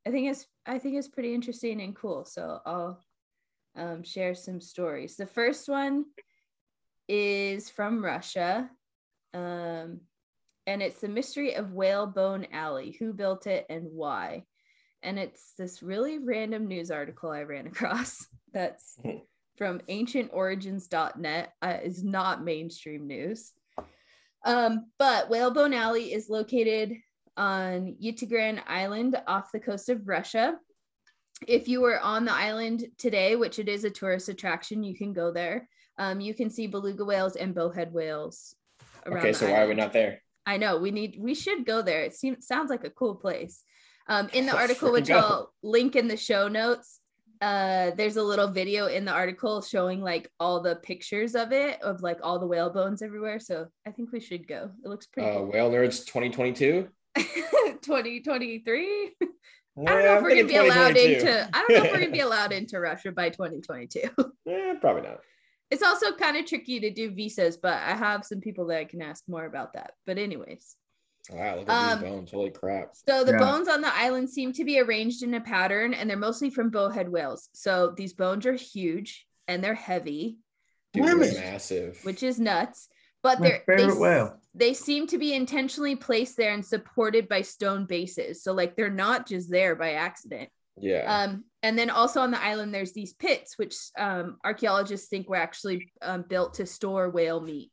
[0.06, 2.26] I think it's I think it's pretty interesting and cool.
[2.26, 3.04] So I'll
[3.76, 5.16] um, share some stories.
[5.16, 6.06] The first one
[7.08, 8.70] is from Russia,
[9.34, 10.02] um,
[10.68, 12.96] and it's the mystery of Whalebone Alley.
[13.00, 14.46] Who built it and why?
[15.02, 18.26] And it's this really random news article I ran across.
[18.54, 19.18] That's Hmm.
[19.58, 21.54] from AncientOrigins.net.
[21.62, 23.52] Uh, is not mainstream news.
[24.46, 26.96] Um, but Whalebone Alley is located
[27.38, 30.58] on Yttygran Island off the coast of Russia.
[31.48, 35.14] If you were on the island today, which it is a tourist attraction, you can
[35.14, 35.70] go there.
[35.98, 38.56] Um, you can see beluga whales and bowhead whales.
[39.06, 40.22] around Okay, so why are we not there?
[40.46, 42.02] I know we need we should go there.
[42.04, 43.64] It seems sounds like a cool place.
[44.08, 45.10] Um, in the article, which.
[45.10, 46.99] I'll link in the show notes,
[47.42, 51.82] uh, there's a little video in the article showing like all the pictures of it,
[51.82, 53.40] of like all the whale bones everywhere.
[53.40, 54.72] So I think we should go.
[54.84, 55.52] It looks pretty Uh, cool.
[55.52, 56.90] Whale Nerds 2022.
[57.18, 59.12] 2023.
[59.22, 59.26] I
[59.78, 61.50] don't know if I'm we're gonna be allowed into.
[61.54, 64.02] I don't know if we're gonna be allowed into Russia by 2022.
[64.48, 65.20] Eh, probably not.
[65.72, 68.86] It's also kind of tricky to do visas, but I have some people that I
[68.86, 69.92] can ask more about that.
[70.06, 70.76] But anyways,
[71.32, 72.32] Wow, look at Um, these bones.
[72.32, 72.92] Holy crap.
[73.08, 73.38] so the Yeah.
[73.40, 76.70] bones on the island seem to be arranged in a pattern, and they're mostly from
[76.70, 77.50] bowhead whales.
[77.54, 80.38] So these bones are huge and they're heavy,
[80.94, 82.00] Dude, they're massive.
[82.04, 82.90] which is nuts.
[83.22, 84.40] But My they're they, favorite s- whale.
[84.56, 88.42] they seem to be intentionally placed there and supported by stone bases.
[88.42, 90.50] So like they're not just there by accident.
[90.78, 91.24] yeah.
[91.24, 95.36] Um, and then also on the island, there's these pits, which um, archaeologists think were
[95.36, 97.70] actually um, built to store whale meat.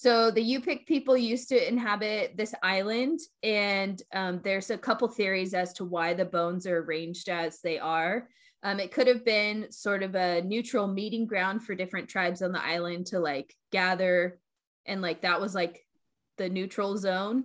[0.00, 5.52] So the Yupik people used to inhabit this island, and um, there's a couple theories
[5.52, 8.26] as to why the bones are arranged as they are.
[8.62, 12.50] Um, it could have been sort of a neutral meeting ground for different tribes on
[12.50, 14.40] the island to like gather,
[14.86, 15.84] and like that was like
[16.38, 17.44] the neutral zone.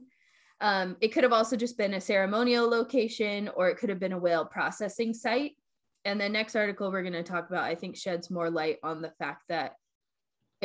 [0.61, 4.13] Um, it could have also just been a ceremonial location, or it could have been
[4.13, 5.57] a whale processing site.
[6.05, 9.01] And the next article we're going to talk about, I think, sheds more light on
[9.01, 9.73] the fact that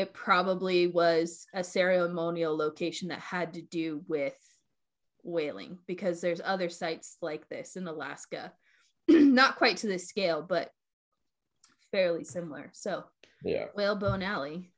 [0.00, 4.36] it probably was a ceremonial location that had to do with
[5.22, 8.52] whaling, because there's other sites like this in Alaska,
[9.08, 10.70] not quite to this scale, but
[11.92, 12.70] fairly similar.
[12.72, 13.04] So,
[13.44, 13.66] yeah.
[13.74, 14.70] Whalebone Alley,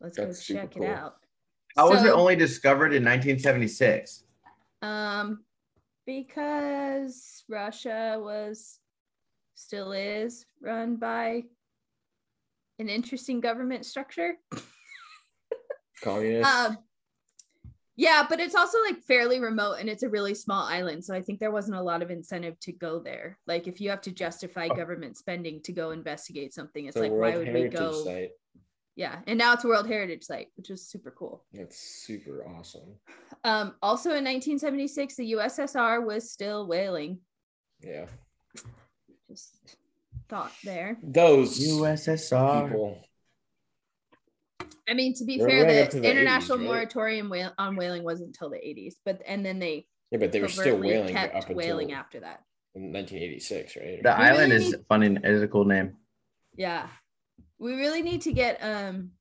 [0.00, 0.84] let's That's go check cool.
[0.84, 1.16] it out.
[1.76, 4.24] How was it only discovered in 1976?
[4.80, 5.44] Um,
[6.06, 8.78] because Russia was
[9.54, 11.44] still is run by
[12.80, 14.34] an interesting government structure.
[16.02, 16.48] Communist.
[16.50, 16.78] Um,
[17.96, 21.04] yeah, but it's also like fairly remote and it's a really small island.
[21.04, 23.38] So I think there wasn't a lot of incentive to go there.
[23.46, 27.12] Like if you have to justify government spending to go investigate something, it's It's like,
[27.12, 28.04] why would Heritage we go?
[28.04, 28.30] site.
[28.96, 29.18] Yeah.
[29.26, 31.44] And now it's a World Heritage Site, which is super cool.
[31.52, 32.96] That's super awesome.
[33.44, 37.18] Um, also in 1976, the USSR was still whaling.
[37.82, 38.06] Yeah.
[39.28, 39.76] Just
[40.30, 40.96] thought there.
[41.02, 42.68] Those USSR.
[42.68, 43.04] people.
[44.88, 46.66] I mean, to be They're fair, right the the international 80s, right?
[46.66, 50.40] moratorium whale- on whaling wasn't until the 80s, but and then they Yeah, but they
[50.40, 52.42] were still covertly whaling kept up until whaling after that.
[52.74, 54.02] 1986, right?
[54.02, 55.06] The We island really is need- funny.
[55.16, 55.96] It is a cool name.
[56.56, 56.88] Yeah,
[57.58, 59.12] we really need to get um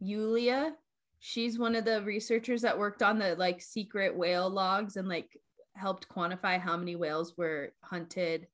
[0.00, 0.76] Yulia.
[1.18, 5.28] She's one of the researchers that worked on the like secret whale logs and like
[5.74, 8.46] helped quantify how many whales were hunted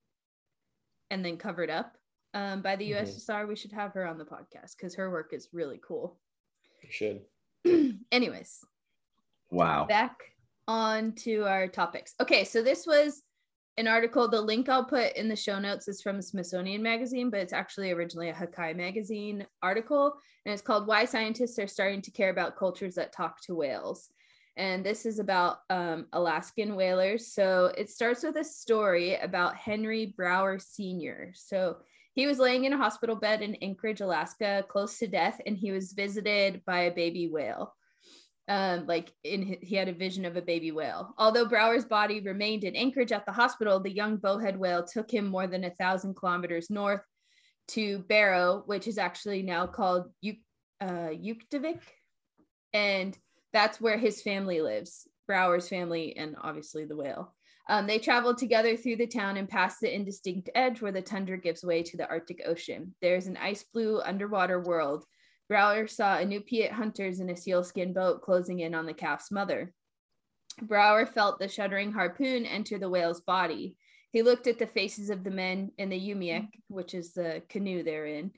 [1.13, 1.97] and then covered up
[2.35, 3.03] um, by the Mhm.
[3.03, 3.47] USSR.
[3.47, 6.19] We should have her on the podcast because her work is really cool.
[6.83, 7.27] You should.
[8.11, 8.65] Anyways,
[9.51, 9.85] Wow.
[9.85, 10.35] back
[10.67, 12.15] on to our topics.
[12.21, 13.23] Okay, so this was
[13.77, 14.27] an article.
[14.29, 17.91] The link I'll put in the show notes is from Smithsonian Magazine, but it's actually
[17.91, 20.15] originally a Hakai Magazine article,
[20.47, 24.11] and it's called "Why Scientists Are Starting to Care About Cultures That Talk to Whales."
[24.57, 27.33] And this is about um, Alaskan whalers.
[27.33, 31.33] So it starts with a story about Henry Brower Sr.
[31.35, 31.79] So
[32.15, 35.73] he was laying in a hospital bed in Anchorage, Alaska, close to death, and he
[35.73, 37.75] was visited by a baby whale
[38.49, 41.15] um, like in he had a vision of a baby whale.
[41.17, 45.27] Although Brower's body remained in Anchorage at the hospital, the young bowhead whale took him
[45.27, 47.03] more than a thousand kilometers north
[47.69, 50.37] to Barrow, which is actually now called Yuk-
[50.81, 51.11] uh,
[52.75, 53.19] and
[53.53, 55.07] that's where his family lives.
[55.27, 57.35] Brower's family and obviously the whale.
[57.69, 61.39] Um, they traveled together through the town and past the indistinct edge where the tundra
[61.39, 62.95] gives way to the Arctic Ocean.
[63.01, 65.07] There's an ice blue underwater world
[65.53, 69.75] Brower saw Inupiat hunters in a sealskin boat closing in on the calf's mother.
[70.63, 73.77] Brower felt the shuddering harpoon enter the whale's body.
[74.13, 77.83] He looked at the faces of the men in the Umiak, which is the canoe
[77.83, 78.33] they're in,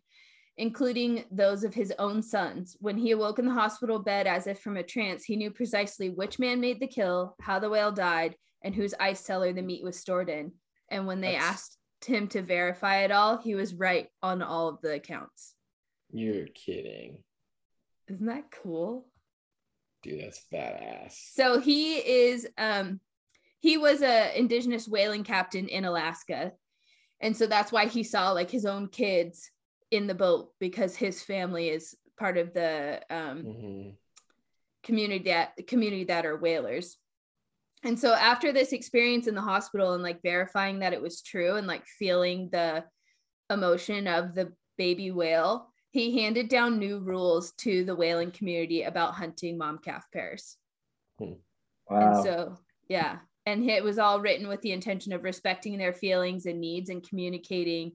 [0.56, 2.76] including those of his own sons.
[2.80, 6.10] When he awoke in the hospital bed as if from a trance, he knew precisely
[6.10, 9.82] which man made the kill, how the whale died, and whose ice cellar the meat
[9.82, 10.52] was stored in.
[10.90, 14.68] And when they That's- asked him to verify it all, he was right on all
[14.68, 15.54] of the accounts.
[16.12, 17.24] You're kidding.
[18.08, 19.08] Isn't that cool?
[20.02, 21.12] Dude, that's badass.
[21.32, 23.00] So he is um
[23.60, 26.52] he was a indigenous whaling captain in Alaska.
[27.20, 29.50] And so that's why he saw like his own kids
[29.90, 33.90] in the boat because his family is part of the um hmm
[34.84, 36.98] community that community that are whalers.
[37.84, 41.56] And so after this experience in the hospital and like verifying that it was true
[41.56, 42.84] and like feeling the
[43.50, 49.14] emotion of the baby whale, he handed down new rules to the whaling community about
[49.14, 50.56] hunting mom calf pairs.
[51.18, 51.36] wow.
[51.90, 53.18] And so, yeah.
[53.46, 57.06] And it was all written with the intention of respecting their feelings and needs and
[57.06, 57.92] communicating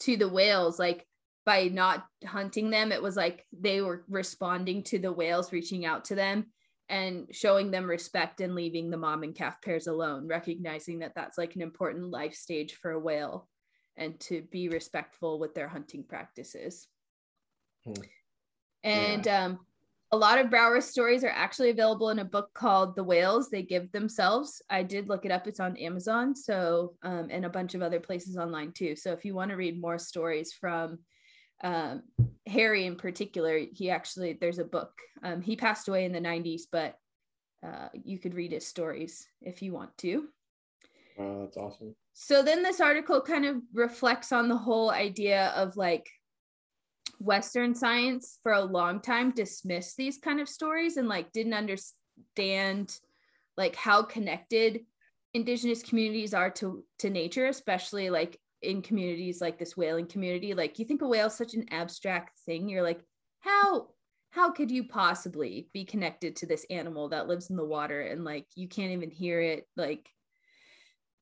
[0.00, 0.78] to the whales.
[0.78, 1.06] Like
[1.44, 6.04] by not hunting them, it was like they were responding to the whales reaching out
[6.06, 6.46] to them
[6.88, 11.38] and showing them respect and leaving the mom and calf pairs alone, recognizing that that's
[11.38, 13.48] like an important life stage for a whale
[13.96, 16.86] and to be respectful with their hunting practices.
[17.84, 18.02] Hmm.
[18.84, 19.44] And yeah.
[19.44, 19.60] um,
[20.10, 23.62] a lot of Brower's stories are actually available in a book called The Whales They
[23.62, 24.60] Give Themselves.
[24.68, 28.00] I did look it up, it's on Amazon, so um, and a bunch of other
[28.00, 28.94] places online too.
[28.96, 30.98] So if you want to read more stories from
[31.62, 32.02] um,
[32.46, 34.92] Harry in particular, he actually, there's a book.
[35.22, 36.96] Um, he passed away in the 90s, but
[37.64, 40.28] uh, you could read his stories if you want to.
[41.16, 41.94] That's awesome.
[42.14, 46.08] So then this article kind of reflects on the whole idea of like
[47.18, 52.96] Western science for a long time dismissed these kind of stories and like didn't understand
[53.56, 54.80] like how connected
[55.34, 60.78] indigenous communities are to to nature, especially like in communities like this whaling community like
[60.78, 63.00] you think a whale is such an abstract thing you're like
[63.40, 63.88] how
[64.32, 68.24] how could you possibly be connected to this animal that lives in the water and
[68.24, 69.68] like you can't even hear it?
[69.76, 70.08] Like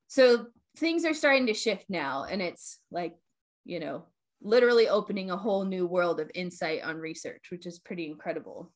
[0.07, 0.47] so
[0.79, 3.17] things are starting to shift now and it's like
[3.65, 4.05] you know
[4.41, 8.73] literally opening a whole new world of insight on research which is pretty incredible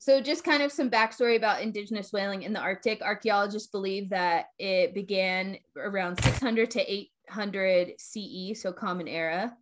[0.00, 3.02] so, just kind of some backstory about indigenous whaling in the Arctic.
[3.02, 9.54] Archaeologists believe that it began around 600 to 800 CE, so Common Era.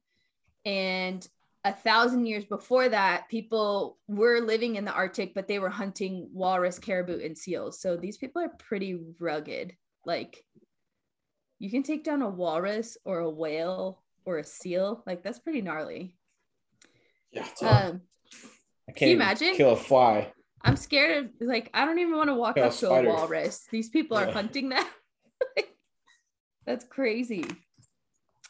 [0.64, 1.26] And
[1.64, 6.28] a thousand years before that, people were living in the Arctic, but they were hunting
[6.32, 7.80] walrus, caribou, and seals.
[7.80, 9.74] So, these people are pretty rugged.
[10.06, 10.44] Like,
[11.58, 15.02] you can take down a walrus or a whale or a seal.
[15.04, 16.14] Like, that's pretty gnarly.
[17.32, 17.48] Yeah.
[17.60, 18.02] Um,
[18.88, 20.32] I can't Can you imagine kill a fly.
[20.64, 23.66] I'm scared of like I don't even want to walk kill up to a walrus.
[23.70, 24.32] These people are yeah.
[24.32, 24.84] hunting them.
[26.66, 27.44] That's crazy.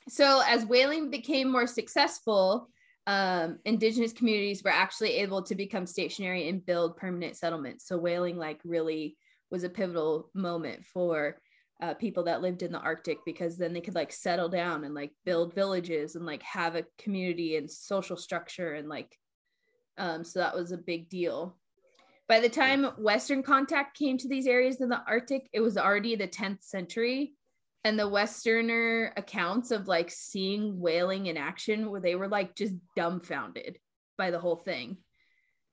[0.08, 2.70] So as whaling became more successful,
[3.06, 7.86] um, indigenous communities were actually able to become stationary and build permanent settlements.
[7.86, 9.16] So whaling like really
[9.50, 11.40] was a pivotal moment for
[11.80, 14.94] uh, people that lived in the Arctic because then they could like settle down and
[14.94, 19.16] like build villages and like have a community and social structure and like
[19.98, 21.56] um, so that was a big deal.
[22.28, 26.14] By the time Western contact came to these areas in the Arctic, it was already
[26.14, 27.34] the 10th century.
[27.84, 32.74] And the Westerner accounts of like seeing whaling in action where they were like just
[32.96, 33.78] dumbfounded
[34.18, 34.98] by the whole thing.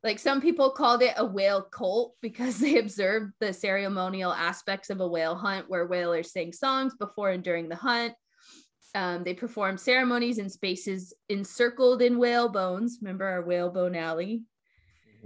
[0.03, 5.01] Like some people called it a whale cult because they observed the ceremonial aspects of
[5.01, 8.13] a whale hunt where whalers sang songs before and during the hunt.
[8.95, 12.99] Um, they perform ceremonies in spaces encircled in whale bones.
[13.01, 14.43] Remember our whale bone alley?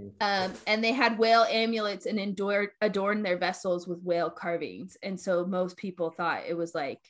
[0.00, 0.08] Mm-hmm.
[0.20, 4.96] Um, and they had whale amulets and adorned, adorned their vessels with whale carvings.
[5.04, 7.00] And so most people thought it was like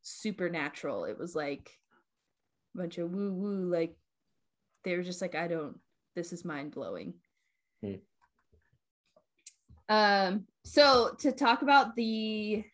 [0.00, 1.04] supernatural.
[1.04, 1.70] It was like
[2.74, 3.70] a bunch of woo woo.
[3.70, 3.94] Like
[4.84, 5.78] they were just like, I don't,
[6.16, 7.14] this is mind blowing.
[7.82, 7.94] Hmm.
[9.90, 12.64] Um, so to talk about the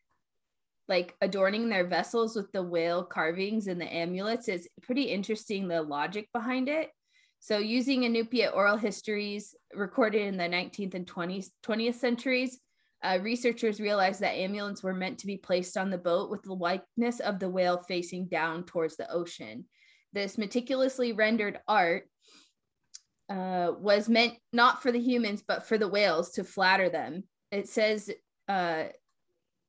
[0.89, 5.83] like adorning their vessels with the whale carvings and the amulets is pretty interesting the
[5.83, 6.91] logic behind it.
[7.41, 12.59] So using inupiat oral histories recorded in the 19th and 20th, 20th centuries
[13.03, 16.55] uh, researchers realized that amulets were meant to be placed on the boat with the
[16.55, 19.67] likeness of the whale facing down towards the ocean.
[20.15, 22.09] This meticulously rendered art
[23.29, 27.25] uh, was meant not for the humans but for the whales to flatter them.
[27.51, 28.11] It says
[28.49, 28.85] uh,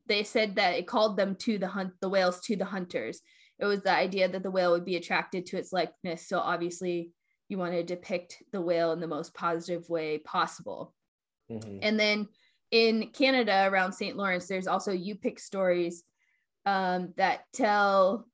[0.07, 3.21] they said that it called them to the hunt the whales to the hunters.
[3.59, 6.27] It was the idea that the whale would be attracted to its likeness.
[6.27, 7.11] So obviously
[7.47, 10.93] you want to depict the whale in the most positive way possible.
[11.51, 11.77] Mm-hmm.
[11.83, 12.27] and then
[12.71, 16.03] in canada around st lawrence there's also yupik stories
[16.65, 18.25] um, that tell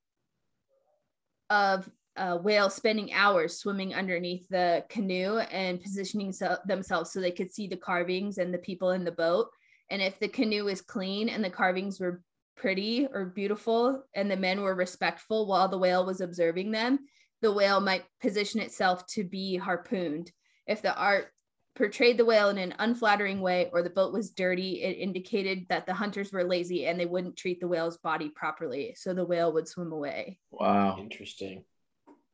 [1.50, 7.32] of a whale spending hours swimming underneath the canoe and positioning so- themselves so they
[7.32, 9.50] could see the carvings and the people in the boat
[9.92, 12.24] and if the canoe was clean and the carvings were
[12.56, 17.00] pretty or beautiful and the men were respectful while the whale was observing them,
[17.42, 20.32] the whale might position itself to be harpooned.
[20.66, 21.28] If the art
[21.76, 25.86] portrayed the whale in an unflattering way or the boat was dirty, it indicated that
[25.86, 28.96] the hunters were lazy and they wouldn't treat the whale's body properly.
[28.98, 30.40] So the whale would swim away.
[30.52, 30.98] Wow.
[31.00, 31.66] Interesting.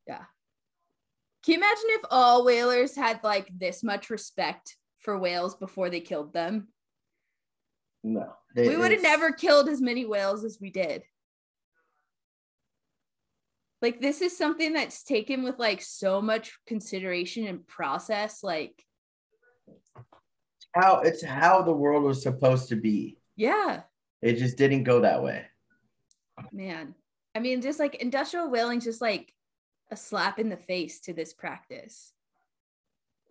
[0.08, 0.26] Yeah.
[1.44, 6.02] Can you imagine if all whalers had like this much respect for whales before they
[6.02, 6.68] killed them?
[8.04, 8.34] No.
[8.56, 11.04] we would have never killed as many whales as we did.
[13.82, 18.84] Like this is something that's taken with like so much consideration and process like
[20.74, 23.18] how it's how the world was supposed to be.
[23.36, 23.82] Yeah.
[24.22, 25.46] It just didn't go that way.
[26.52, 26.96] Man.
[27.36, 29.32] I mean just like industrial whaling just like
[29.92, 32.14] a slap in the face to this practice.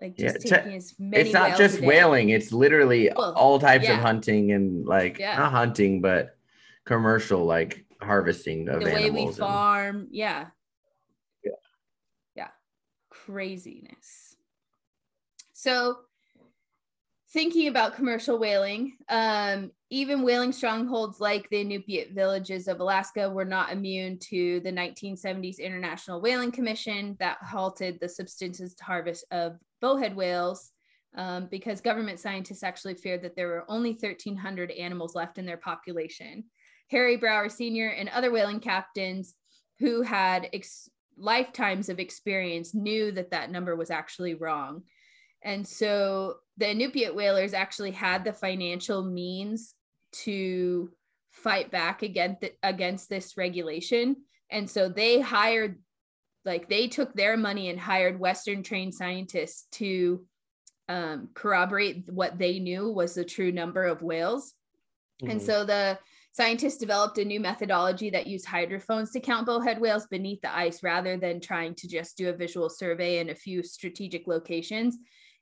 [0.01, 1.23] Like just it's a- taking as many.
[1.23, 3.95] it's not just whaling it's literally Well, all types yeah.
[3.97, 5.37] of hunting and like Yeah.
[5.39, 6.37] not hunting but
[6.85, 10.49] commercial like harvesting of The way we and- farm, yeah.
[11.43, 11.53] Yeah.
[12.35, 12.49] Yeah.
[13.09, 14.37] Craziness.
[15.55, 15.97] So
[17.33, 23.45] thinking about commercial whaling, um, even whaling strongholds like the Inupiat villages of Alaska were
[23.45, 30.17] not immune to the 1970s International Whaling Commission that halted the subsistence harvest of bowhead
[30.17, 30.73] whales
[31.17, 35.57] um, because government scientists actually feared that there were only 1,300 animals left in their
[35.57, 36.43] population.
[36.91, 37.91] Harry Brower Sr.
[37.91, 39.37] and other whaling captains
[39.79, 44.83] who had ex- lifetimes of experience knew that that number was actually wrong.
[45.43, 49.75] And so the Inupiat whalers actually had the financial means
[50.25, 50.91] to
[51.31, 54.17] fight back against against this regulation.
[54.51, 55.79] And so they hired
[56.47, 60.25] like they took their money and hired Western trained scientists to
[60.89, 64.55] um, corroborate what they knew was the true number of whales.
[65.27, 65.45] And Mhm.
[65.45, 65.99] so the
[66.33, 70.83] scientists developed a new methodology that used hydrophones to count bowhead whales beneath the ice
[70.83, 74.97] rather than trying to just do a visual survey in a few strategic locations.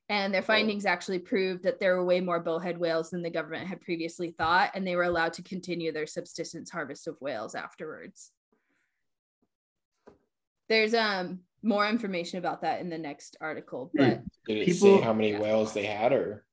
[0.07, 3.67] And their findings actually proved that there were way more bowhead whales than the government
[3.67, 8.31] had previously thought, and they were allowed to continue their subsistence harvest of whales afterwards.
[10.69, 15.01] There's um more information about that in the next article, but Did it People- say
[15.01, 15.39] how many Yeah.
[15.41, 16.45] whales they had, or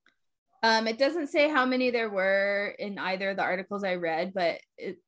[0.62, 4.32] Um, it doesn't say how many there were in either of the articles I read,
[4.32, 4.98] but it,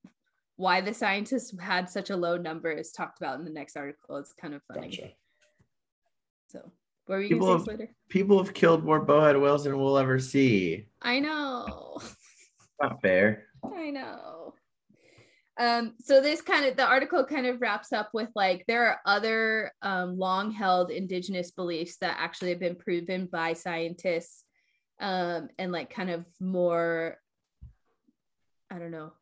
[0.57, 4.17] why the scientists had such a low number is talked about in the next article.
[4.17, 4.91] It's kind of funny.
[4.91, 5.11] gotcha?
[6.49, 6.59] So,
[7.07, 7.95] what were you People going have- to say, Slater?
[8.09, 11.99] people have killed more bowhead whales than we'll ever see I know,
[12.83, 14.43] not fair I know.
[15.59, 19.01] Um, so this kind of the article kind of wraps up with like there are
[19.07, 24.45] other um, long held indigenous beliefs that actually have been proven by scientists
[25.01, 27.19] um, and like kind of more
[28.69, 29.13] I don't know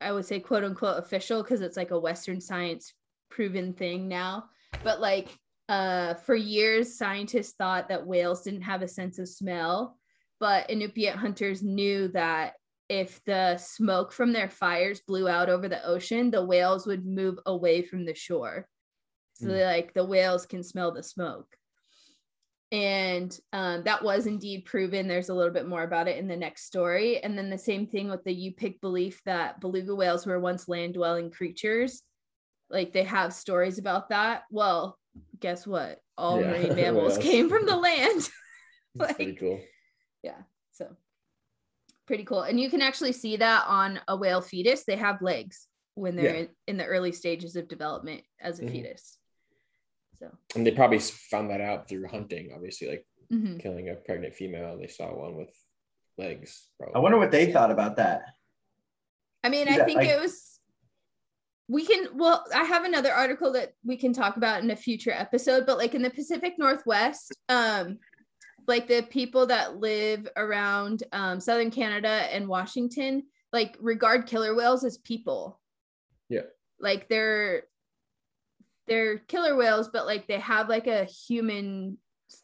[0.00, 2.94] I would say quote unquote official because it's like a Western science
[3.30, 4.46] proven thing now.
[4.82, 5.28] But like
[5.68, 9.96] uh, for years, scientists thought that whales didn't have a sense of smell,
[10.38, 12.54] but Inupiat hunters knew that
[12.90, 17.38] if the smoke from their fires blew out over the ocean, the whales would move
[17.46, 18.66] away from the shore.
[19.34, 21.46] So they like the whales can smell the smoke.
[22.72, 25.08] And um, that was indeed proven.
[25.08, 27.20] There's a little bit more about it in the next story.
[27.22, 30.94] And then the same thing with the Yupik belief that beluga whales were once land
[30.94, 32.02] dwelling creatures.
[32.68, 34.42] Like they have stories about that.
[34.50, 34.98] Well,
[35.40, 36.00] guess what?
[36.18, 38.28] All Yeah, marine mammals came from the land.
[38.96, 39.60] That's pretty Like- cool.
[40.22, 40.42] yeah.
[40.72, 40.96] So
[42.10, 42.42] pretty cool.
[42.42, 44.82] And you can actually see that on a whale fetus.
[44.82, 46.40] They have legs when they're Yeah.
[46.40, 48.72] in, in the early stages of development as a Mhm.
[48.72, 49.16] fetus.
[50.18, 53.60] So, And they probably found that out through hunting, obviously, like mhm.
[53.60, 54.76] killing a pregnant female.
[54.76, 55.54] They saw one with
[56.18, 56.68] legs.
[56.78, 56.96] Probably.
[56.96, 58.22] i wonder what they thought about that
[59.44, 60.58] I mean, Is I think like- it was.
[61.68, 65.12] We can, well, I have another article that we can talk about in a future
[65.12, 68.00] episode, but like in the Pacific Northwest, um,
[68.70, 74.84] like the people that live around um, Southern Canada and Washington, like regard killer whales
[74.84, 75.60] as people.
[76.28, 76.42] Yeah.
[76.78, 77.64] Like they're
[78.86, 81.98] they're killer whales, but like they have like a human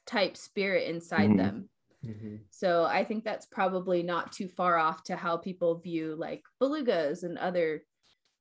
[0.04, 1.36] type spirit inside Mhm.
[1.36, 1.70] them.
[2.04, 2.40] Mhm.
[2.50, 7.22] So I think that's probably not too far off to how people view like belugas
[7.22, 7.84] and other,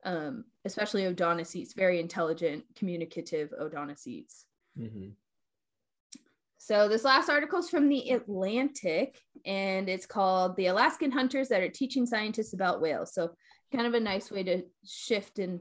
[0.04, 4.46] um, especially odontocetes, very intelligent, communicative odontocetes.
[4.78, 5.16] Mhm.
[6.66, 11.62] So this last article is from the Atlantic, and it's called "The Alaskan Hunters That
[11.62, 13.36] Are Teaching Scientists About Whales." So
[13.72, 15.60] kind of a nice way to shift and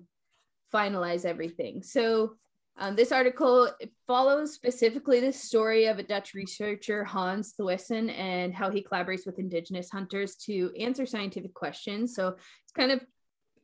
[0.72, 1.82] finalize everything.
[1.82, 2.36] So
[2.78, 3.68] um, this article
[4.06, 9.38] follows specifically the story of a Dutch researcher, Hans Thewissen, and how he collaborates with
[9.38, 12.14] indigenous hunters to answer scientific questions.
[12.14, 13.02] So it's kind of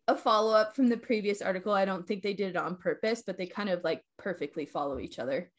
[0.09, 1.72] a follow up from the previous article.
[1.72, 4.99] I don't think they did it on purpose, but they kind of like perfectly follow
[4.99, 5.51] each other.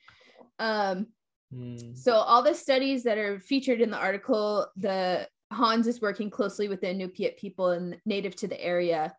[0.59, 1.07] Um,
[1.53, 1.97] Mm.
[1.97, 6.69] so all the studies that are featured in the article, the Hans is working closely
[6.69, 9.13] with the Inupiat people and native to the area.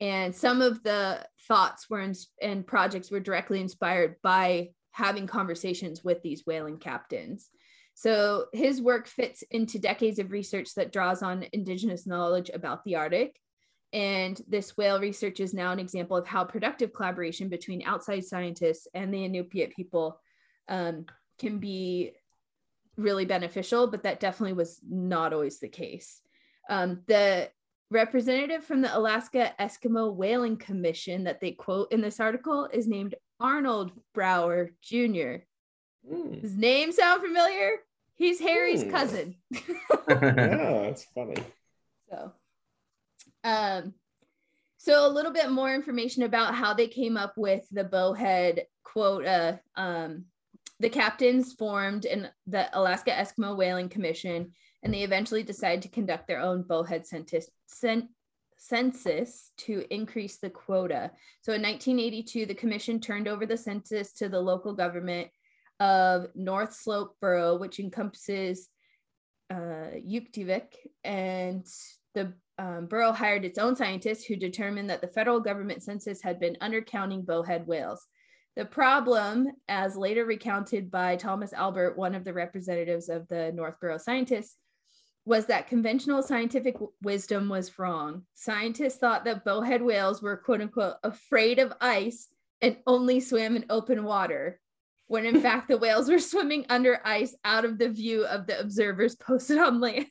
[0.00, 6.02] And some of the thoughts were in, and projects were directly inspired by having conversations
[6.02, 7.50] with these whaling captains.
[7.94, 12.96] So his work fits into decades of research that draws on indigenous knowledge about the
[12.96, 13.38] Arctic.
[13.92, 18.88] And this whale research is now an example of how productive collaboration between outside scientists
[18.94, 20.20] and the Inupiat people
[20.68, 21.06] um,
[21.38, 22.12] can be
[22.96, 26.20] really beneficial, but that definitely was not always the case.
[26.68, 27.50] Um, the
[27.90, 33.14] representative from the Alaska Eskimo Whaling Commission that they quote in this article is named
[33.40, 35.36] Arnold Brower Jr.
[36.08, 36.34] Hmm.
[36.40, 37.72] His name sound familiar?
[38.14, 38.90] He's Harry's Hmm.
[38.90, 39.36] cousin.
[40.08, 41.36] Yeah, that's funny.
[42.10, 42.32] So,
[43.42, 43.94] um,
[44.76, 49.60] so a little bit more information about how they came up with the bowhead quota.
[49.76, 50.26] Um,
[50.80, 52.06] the captains formed
[52.46, 54.52] the Alaska Eskimo Whaling Commission,
[54.82, 58.08] and they eventually decided to conduct their own bowhead census, cen-
[58.58, 61.10] census to increase the quota.
[61.42, 65.28] So in 1982, the commission turned over the census to the local government
[65.80, 68.68] of North Slope Borough, which encompasses
[69.50, 69.90] uh,
[71.04, 71.66] and
[72.14, 76.38] the um, borough hired its own scientists who determined that the federal government census had
[76.38, 78.06] been undercounting bowhead whales.
[78.56, 83.98] The problem, as later recounted by Thomas Albert, one of the representatives of the Northborough
[83.98, 84.56] scientists,
[85.26, 88.22] was that conventional scientific wisdom was wrong.
[88.34, 92.28] Scientists thought that bowhead whales were quote unquote afraid of ice
[92.60, 94.60] and only swam in open water,
[95.06, 98.58] when in fact the whales were swimming under ice out of the view of the
[98.60, 100.06] observers posted on land.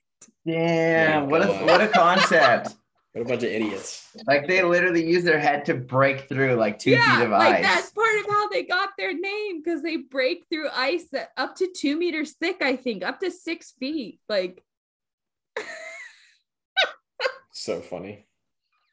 [0.45, 2.75] Damn, what a what a concept.
[3.13, 4.09] What a bunch of idiots.
[4.25, 7.57] like they literally use their head to break through like two yeah, feet of like
[7.57, 7.63] ice.
[7.63, 11.55] that's part of how they got their name because they break through ice that up
[11.57, 14.19] to two meters thick, I think, up to six feet.
[14.27, 14.63] Like,
[17.51, 18.25] So funny.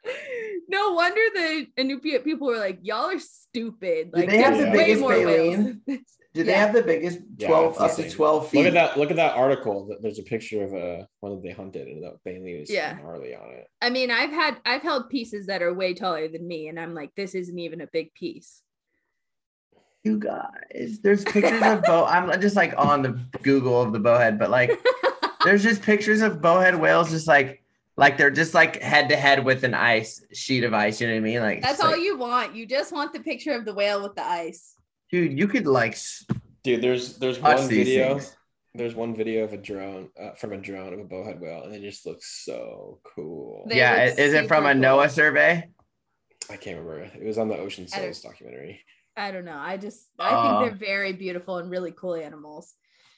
[0.68, 4.64] no wonder the Inupiat people were like, "Y'all are stupid." Do Like, they have the
[4.64, 6.04] there's way biggest more whales baleen?
[6.32, 6.44] Than this.
[6.44, 6.66] Do they Yeah.
[6.66, 8.58] have the biggest 12 it's up to 12 feet?
[8.58, 8.98] Look at that!
[8.98, 9.96] Look at that article.
[10.00, 12.96] There's a picture of uh, one that they hunted, and that baleen was Yeah.
[13.02, 13.66] gnarly on it.
[13.80, 16.94] I mean, I've had I've held pieces that are way taller than me, and I'm
[16.94, 18.62] like, this isn't even a big piece.
[20.02, 22.06] You guys, there's pictures of bow.
[22.06, 24.70] I'm just like on the Google of the bowhead, but like
[25.44, 27.62] there's just pictures of bowhead whales just like
[27.98, 31.02] like they're just like head to head with an ice sheet of ice.
[31.02, 31.40] You know what I mean?
[31.40, 32.54] Like That's all like, you want.
[32.54, 34.74] You just want the picture of the whale with the ice.
[35.10, 35.38] Dude.
[35.38, 35.96] You could like
[36.62, 38.18] Dude, there's there's one video.
[38.18, 38.36] things.
[38.74, 41.74] There's one video of a drone uh, from a drone of a bowhead whale, and
[41.74, 43.64] it just looks so cool.
[43.68, 44.82] They yeah, is it from a cool.
[44.82, 45.68] NOAA survey?
[46.48, 47.02] I can't remember.
[47.04, 48.80] It was on the Ocean I Souls documentary.
[49.16, 49.56] I don't know.
[49.58, 50.60] I just I Oh.
[50.60, 52.74] think they're very beautiful and really cool animals.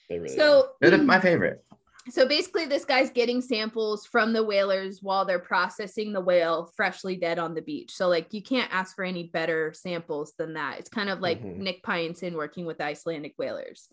[0.09, 0.35] They really.
[0.35, 0.39] are.
[0.39, 1.63] So They're the- my favorite.
[2.11, 7.17] So basically this guy's getting samples from the whalers while they're processing the whale freshly
[7.17, 7.93] dead on the beach.
[7.93, 10.81] So like you can't ask for any better samples than that.
[10.81, 11.59] It's kind of like Mhm.
[11.59, 13.89] nick pyenson working with icelandic whalers.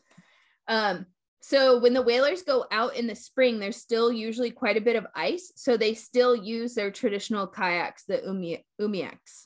[0.67, 1.05] Um
[1.41, 4.95] so when the whalers go out in the spring there's still usually quite a bit
[4.95, 5.53] of ice.
[5.55, 9.45] So they still use their traditional kayaks the umi- umiaks.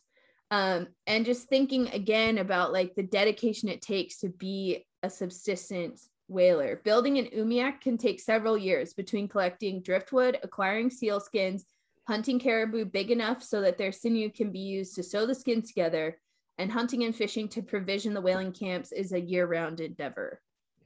[0.52, 6.10] Um, and just thinking again about like the dedication it takes to be a subsistence
[6.28, 6.82] whaler.
[6.84, 11.66] Building an umiak can take several years between collecting driftwood, acquiring seal skins,
[12.08, 15.70] hunting caribou big enough so that their sinew can be used to sew the skins
[15.70, 16.20] together,
[16.58, 20.42] and hunting and fishing to provision the whaling camps is a year-round endeavor.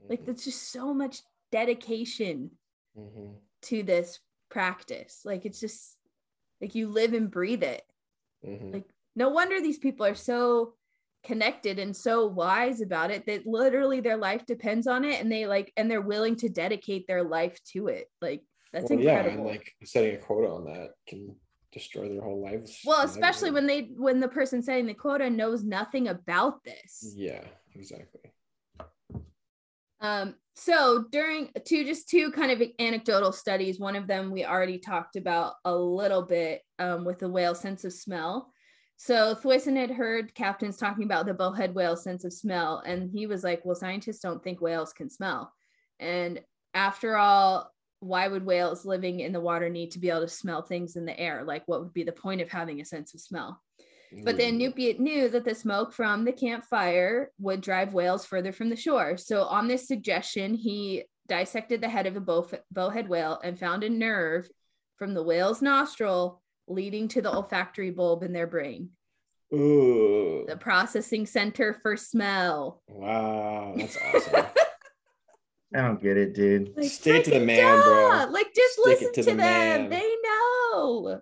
[0.10, 1.22] Like that's just so much
[1.52, 2.52] dedication
[2.98, 3.42] Mhm.
[3.64, 4.20] to this
[4.50, 5.24] practice.
[5.26, 5.98] Like it's just
[6.62, 7.84] like you live and breathe it.
[8.46, 8.74] Mhm.
[8.74, 8.86] Like
[9.16, 10.77] no wonder these people are so
[11.28, 15.46] connected and so wise about it that literally their life depends on it and they
[15.46, 19.44] like and they're willing to dedicate their life to it like that's Well, yeah, incredible
[19.50, 21.36] and like setting a quota on that can
[21.74, 22.80] destroy their whole lives.
[22.86, 27.44] well especially when they when the person setting the quota knows nothing about this Yeah,
[27.76, 28.22] exactly.
[30.00, 34.78] Um, so during two just two kind of anecdotal studies, one of them we already
[34.78, 38.52] talked about a little bit um, with the whale sense of smell.
[38.98, 43.28] So Thewissen had heard captains talking about the bowhead whale's sense of smell, and he
[43.28, 45.54] was like, "Well, scientists don't think whales can smell."
[46.00, 46.44] And
[46.74, 50.62] after all, why would whales living in the water need to be able to smell
[50.64, 51.44] things in the air?
[51.44, 53.62] Like, what would be the point of having a sense of smell?
[54.24, 54.74] But the Mm.
[54.74, 59.18] Inupiat knew that the smoke from the campfire would drive whales further from the shore.
[59.18, 63.84] So, on this suggestion, he dissected the head of a bow- bowhead whale and found
[63.84, 64.50] a nerve
[64.96, 68.90] from the whale's nostril leading to the olfactory bulb in their brain,
[69.54, 70.46] Ooh.
[70.48, 72.82] the processing center for smell.
[72.88, 74.46] Wow, that's awesome.
[75.76, 76.74] I don't get it, dude.
[76.78, 78.28] Like, Stick to the freaking man, bro.
[78.32, 79.38] Like, just Stick listen to to, the them.
[79.38, 79.90] man.
[79.90, 81.22] They know.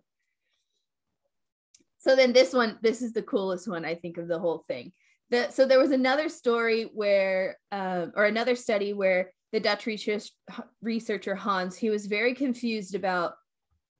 [1.98, 4.92] So then this one, this is the coolest one I think of the whole thing.
[5.32, 9.88] The, so there was another story where, um, or another study where the Dutch
[10.82, 13.34] researcher Hans, he was very confused about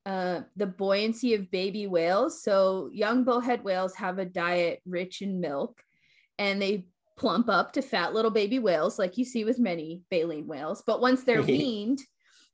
[0.06, 2.42] uh, the buoyancy of baby whales.
[2.42, 5.82] So young bowhead whales have a diet rich in milk,
[6.38, 6.86] and they
[7.18, 10.82] plump up to fat little baby whales, like you see with many baleen whales.
[10.86, 12.00] But once they're weaned,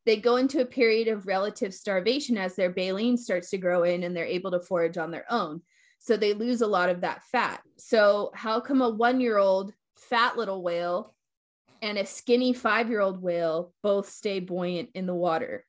[0.06, 4.02] they go into a period of relative starvation as their baleen starts to grow in
[4.02, 5.62] and they're able to forage on their own.
[6.00, 7.62] So they lose a lot of that fat.
[7.76, 11.14] So, how come a one year old fat little whale
[11.80, 15.64] and a skinny five year old whale both stay buoyant in the water.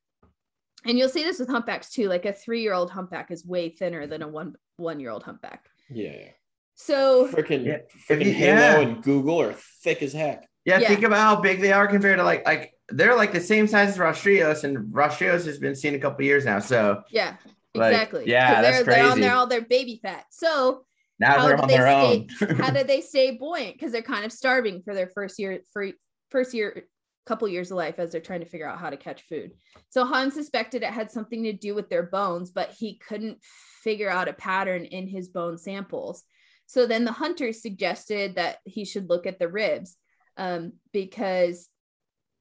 [0.85, 2.07] And you'll see this with humpbacks too.
[2.09, 5.23] Like a three year old humpback is way thinner than a one one year old
[5.23, 5.65] humpback.
[5.89, 6.29] Yeah.
[6.75, 7.77] So Freaking Yeah.
[8.09, 8.33] freaking Yeah.
[8.71, 9.53] Halo and Google are
[9.83, 10.47] thick as heck.
[10.65, 10.87] Yeah, Yeah.
[10.89, 13.89] think about how big they are compared to like like they're like the same size
[13.89, 16.59] as Rostrios, and Rostrios has been seen a couple years now.
[16.59, 17.35] So yeah,
[17.73, 18.23] Like, exactly.
[18.27, 19.21] yeah, 'Cause that's they're, they're on crazy.
[19.21, 20.25] their all their baby fat.
[20.31, 20.85] So
[21.19, 22.27] now How they're do on they their own.
[22.57, 23.73] how did they stay buoyant?
[23.73, 25.89] Because they're kind of starving for their first year, for
[26.31, 26.87] first year,
[27.25, 29.51] couple years of life as they're trying to figure out how to catch food.
[29.89, 33.37] So Hans suspected it had something to do with their bones, but he couldn't
[33.83, 36.23] figure out a pattern in his bone samples.
[36.65, 39.95] So then the hunters suggested that he should look at the ribs,
[40.37, 41.69] um, because,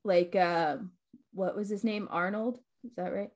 [0.05, 0.93] like, um,
[1.33, 2.09] what was his name?
[2.11, 3.31] Arnold, is that right?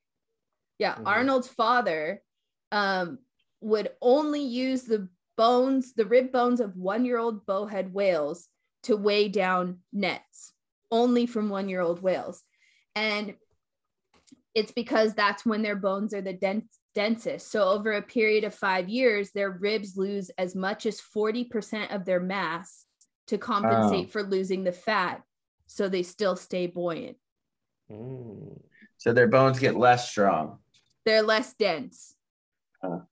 [0.79, 1.07] Yeah, Mhm.
[1.07, 2.23] Arnold's father
[2.73, 3.19] um,
[3.61, 8.49] would only use the bones, the rib bones of one year old bowhead whales
[8.83, 10.53] to weigh down nets,
[10.91, 12.43] only from one year old whales.
[12.95, 13.35] And
[14.55, 17.51] it's because that's when their bones are the dense, densest.
[17.51, 22.05] So, over a period of five years, their ribs lose as much as 40% of
[22.05, 22.85] their mass
[23.27, 25.23] to compensate for losing the fat.
[25.67, 27.17] So, they still stay buoyant.
[27.89, 28.61] Mm.
[28.97, 30.59] so their bones get less strong.
[31.05, 32.15] They're less dense.
[32.83, 33.07] Wow.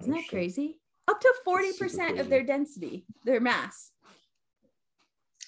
[0.00, 0.78] Isn't that crazy?
[1.08, 3.92] Up to 40% of their density, their mass.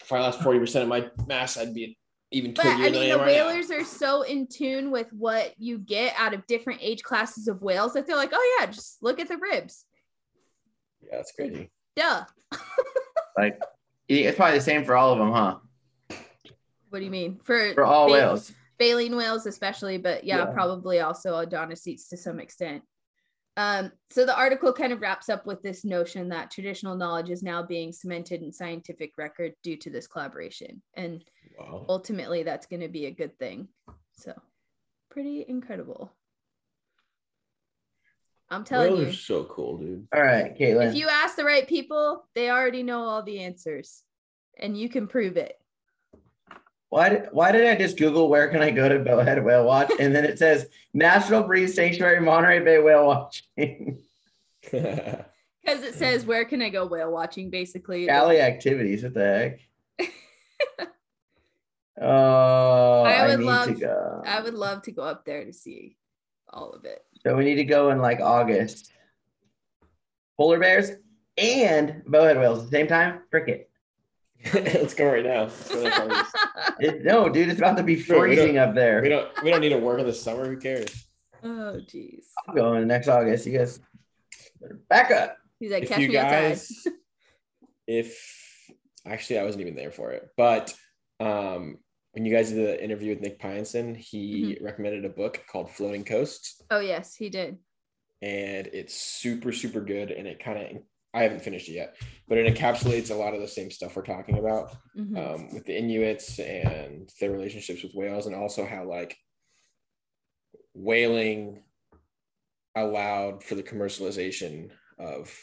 [0.08, 1.98] If I lost 40% of my mass, I'd be
[2.30, 3.46] even But twiggier I than I mean, am the right now.
[3.48, 7.60] whalers are so in tune with what you get out of different age classes of
[7.60, 9.84] whales that they're like, oh, yeah, just look at the ribs.
[11.02, 11.70] Yeah, that's crazy.
[11.94, 12.24] Duh.
[13.36, 13.60] Like
[14.08, 15.58] it's probably the same for all of them, huh?
[16.88, 17.38] What do you mean?
[17.44, 18.52] For, For all ba- whales.
[18.80, 20.46] baleen whales, especially, but yeah, Yeah.
[20.46, 22.82] probably also odontocetes to some extent.
[23.58, 27.42] Um, so the article kind of wraps up with this notion that traditional knowledge is
[27.42, 30.80] now being cemented in scientific record due to this collaboration.
[30.94, 31.24] And
[31.58, 31.84] Wow.
[31.88, 33.66] ultimately that's going to be a good thing.
[34.12, 34.32] So
[35.10, 36.12] pretty incredible.
[38.48, 40.06] I'm telling Whales you, are so cool, dude.
[40.14, 40.90] All right, Caitlin.
[40.90, 44.04] if you ask the right people, they already know all the answers
[44.56, 45.60] and you can prove it.
[46.90, 49.90] Why did why did I just Google where can I go to Bowhead Whale Watch?
[50.00, 53.98] And then it says National Breeze Sanctuary Monterey Bay Whale Watching.
[55.68, 57.50] Because it says, Where can I go whale watching?
[57.50, 59.02] Basically, Alley activities.
[59.02, 59.58] What the
[60.00, 60.08] heck?
[62.00, 64.22] Oh, I I, would need love- to go.
[64.24, 65.96] I would love to go up there to see
[66.48, 67.04] all of it.
[67.24, 68.92] So we need to go in like August.
[70.36, 70.92] Polar bears
[71.36, 73.22] and bowhead whales at the same time.
[73.30, 73.67] Frick it.
[74.54, 75.46] Let's go right now.
[75.46, 76.32] Go to the parties.
[76.80, 79.02] It- no, dude, it's about to be Bro, we don't- freezing up there.
[79.02, 80.46] we don't we don't need to work in the summer.
[80.48, 81.06] Who cares?
[81.42, 82.24] oh, jeez.
[82.48, 83.46] I'm going next August.
[83.46, 83.80] You guys
[84.88, 85.36] back up.
[85.60, 86.40] He's like, if Catch you me outside.
[86.50, 86.72] guys,
[87.86, 88.70] if
[89.06, 90.72] actually I wasn't even there for it, but
[91.20, 91.78] um,
[92.12, 94.64] when you guys did the interview with Nick Pyenson, he Mm-hmm.
[94.64, 96.62] recommended a book called Floating Coast.
[96.70, 97.58] Oh, yes, he did.
[98.22, 100.82] and it's super super good, and it kind of
[101.14, 101.96] I haven't finished it yet,
[102.28, 105.16] but it encapsulates a lot of the same stuff we're talking about Mhm.
[105.16, 109.16] um, with the Inuits and their relationships with whales, and also how like
[110.74, 111.62] whaling
[112.74, 115.34] allowed for the commercialization of,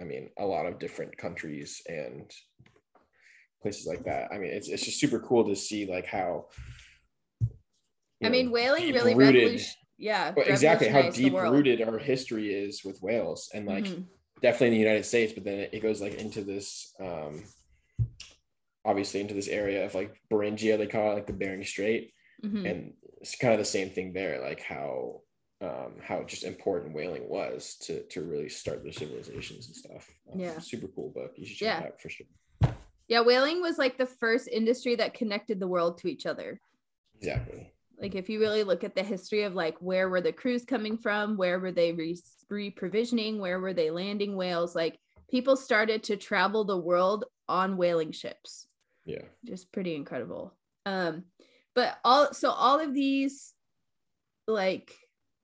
[0.00, 2.30] I mean, a lot of different countries and
[3.62, 4.30] places like that.
[4.32, 6.48] I mean, it's it's just super cool to see like how.
[8.24, 12.84] I mean, whaling really rooted- revolution- yeah, well, exactly how deep rooted our history is
[12.84, 14.06] with whales and like Mhm.
[14.42, 17.42] Definitely in the United States, but then it, it goes like into this um
[18.84, 22.12] obviously into this area of like Beringia, they call it like the Bering Strait.
[22.44, 22.68] Mhm.
[22.68, 25.22] And it's kind of the same thing there, like how
[25.60, 30.10] um how just important whaling was to to really start their civilizations and stuff.
[30.32, 30.58] Um, Yeah.
[30.58, 31.32] super cool book.
[31.36, 31.80] You should check Yeah.
[31.80, 32.26] it out for sure.
[33.08, 36.60] Yeah, whaling was like the first industry that connected the world to each other.
[37.16, 37.72] Exactly.
[38.00, 40.98] Like if you really look at the history of like where were the crews coming
[40.98, 44.98] from, where were they re- re-provisioning, where were they landing whales, like
[45.30, 48.66] people started to travel the world on whaling ships.
[49.04, 49.22] Yeah.
[49.44, 50.54] Just pretty incredible.
[50.86, 51.24] Um
[51.74, 53.54] but all so all of these
[54.46, 54.94] like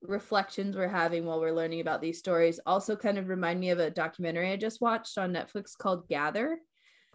[0.01, 3.79] reflections we're having while we're learning about these stories also kind of remind me of
[3.79, 6.57] a documentary I just watched on Netflix called Gather.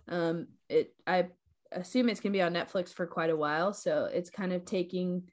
[0.09, 1.29] Um, it I
[1.73, 5.25] assume it's gonna be on Netflix for quite a while, so it's kind of taking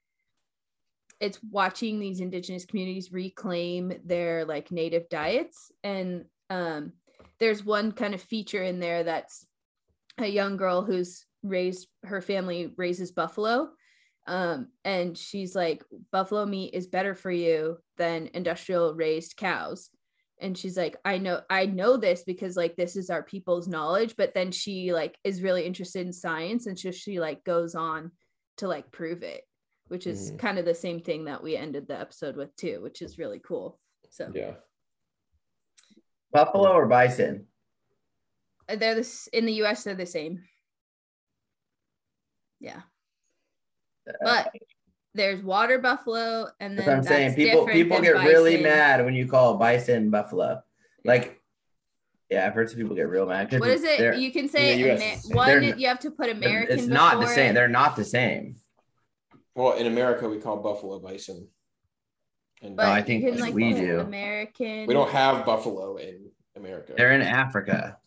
[1.19, 5.71] it's watching these indigenous communities reclaim their like native diets.
[5.84, 6.93] And um
[7.39, 9.45] there's one kind of feature in there that's
[10.19, 13.69] a young girl who's raised her family raises buffalo
[14.27, 19.89] um and she's like buffalo meat is better for you than industrial raised cows
[20.42, 24.16] and she's like i know i know this because like this is our people's knowledge
[24.18, 28.12] but then she like is really interested in science and so she like goes on
[28.58, 29.44] to like prove it
[29.88, 30.39] which is Mhm.
[30.39, 33.39] kind of the same thing that we ended the episode with too which is really
[33.39, 33.80] cool
[34.10, 34.56] so Yeah.
[36.34, 37.48] Buffalo or bison?
[38.70, 40.44] Uh, they're this in the us they're the same
[42.60, 42.82] yeah
[44.24, 44.52] but
[45.14, 47.28] there's water buffalo and That's then what I'm saying.
[47.30, 50.62] that's People people than get really mad when you call bison buffalo.
[51.03, 51.41] Like,
[52.30, 53.51] yeah, I've heard some people get real mad.
[53.59, 55.36] What is it you can say In the US Ama- it's the same.
[55.38, 57.51] one you have to put american It's not the same.
[57.51, 57.53] it.
[57.55, 58.55] They're not the same.
[59.53, 61.49] Well, in America, we call buffalo bison.
[62.62, 63.99] And but I think can, like, we do.
[63.99, 66.93] american we don't have buffalo in America.
[66.95, 67.97] They're in Africa.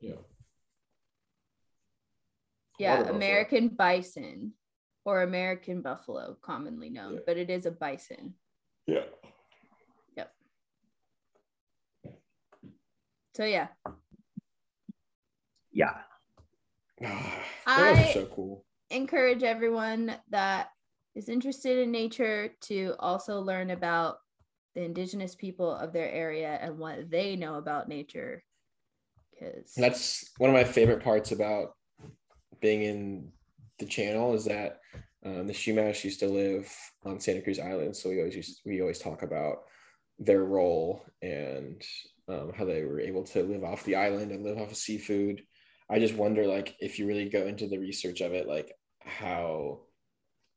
[0.00, 0.14] yeah.
[2.78, 3.16] yeah Water buffalo.
[3.16, 4.52] american bison
[5.04, 7.20] or american buffalo commonly known Yeah.
[7.26, 8.34] but it is a bison
[8.86, 9.04] Yeah.
[10.16, 10.32] Yep.
[13.36, 13.68] So yeah
[15.72, 15.94] Yeah.
[17.02, 18.64] Ah, I- so cool.
[18.90, 20.68] encourage everyone that
[21.14, 24.18] is interested in nature to also learn about
[24.74, 28.42] the indigenous people of their area and what they know about nature
[29.30, 31.74] because That's one of my favorite parts about
[32.60, 33.32] being in
[33.78, 34.80] the channel is that
[35.24, 36.72] um, the Chumash used to live
[37.04, 39.62] on Santa Cruz Island, so we always used we always talk about
[40.18, 41.82] their role and
[42.28, 45.42] um, how they were able to live off the island and live off of seafood.
[45.90, 49.80] I just wonder, like, if you really go into the research of it, like, how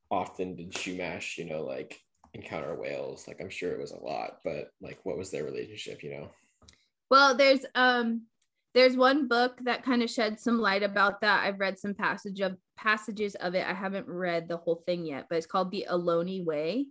[0.10, 2.00] often did Chumash, you know, like
[2.34, 3.28] encounter whales?
[3.28, 6.04] Like, I'm sure it was a lot, but like, what was their relationship?
[6.04, 6.30] You know?
[7.10, 8.24] Well, there's um
[8.74, 11.44] there's one book that kind of sheds some light about that.
[11.44, 13.66] I've read some passage of passages of it.
[13.68, 16.88] I haven't read the whole thing yet, but it's called the Ohlone Way.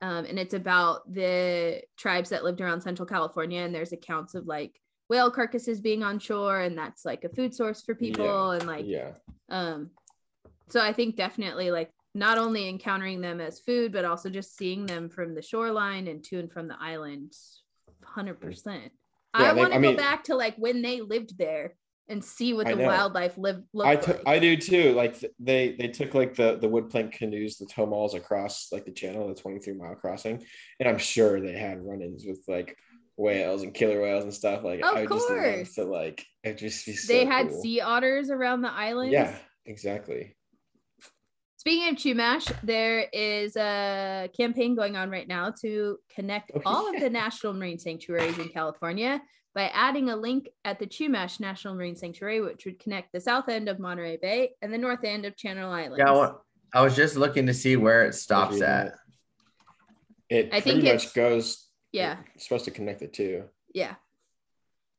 [0.00, 4.46] Um, and it's about the tribes that lived around Central California, and there's accounts of
[4.46, 8.66] like whale carcasses being on shore, and that's like a food source for people, and
[8.66, 9.10] like yeah.
[9.50, 9.90] um
[10.68, 14.84] so i think definitely like not only encountering them as food but also just seeing
[14.84, 17.32] them from the shoreline and to and from the island
[18.04, 18.90] 100%
[19.34, 21.74] i Yeah, they- want to I go mean- back to like when they lived there
[22.08, 24.92] and see what the wildlife live I like I do too.
[24.92, 28.92] Like they they took like the the wood plank canoes, the tomols across like the
[28.92, 30.44] channel, the 23 mile crossing,
[30.80, 32.76] and I'm sure they had run-ins with like
[33.16, 34.64] whales and killer whales and stuff.
[34.64, 35.74] Like Of I would just love course.
[35.74, 37.62] to like it just be so they had cool.
[37.62, 39.36] sea otters around the island Yeah,
[39.66, 40.34] exactly.
[41.56, 46.88] Speaking of Chumash, there is a campaign going on right now to connect Oh, all
[46.90, 46.96] yeah.
[46.96, 49.20] of the national marine sanctuaries in California
[49.58, 53.48] by adding a link at the Chumash National Marine Sanctuary, which would connect the south
[53.48, 55.96] end of Monterey Bay and the north end of Channel Islands.
[55.98, 56.12] Yeah.
[56.12, 58.94] Well, I was just looking to see where it stops at.
[60.30, 61.66] It I pretty think much goes.
[61.90, 63.46] yeah, it's supposed to connect the two.
[63.74, 63.96] yeah.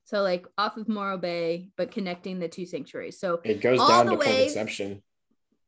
[0.04, 3.18] So like off of Morro Bay, but connecting the two sanctuaries.
[3.18, 5.04] So It goes All down the to Point way- Conception.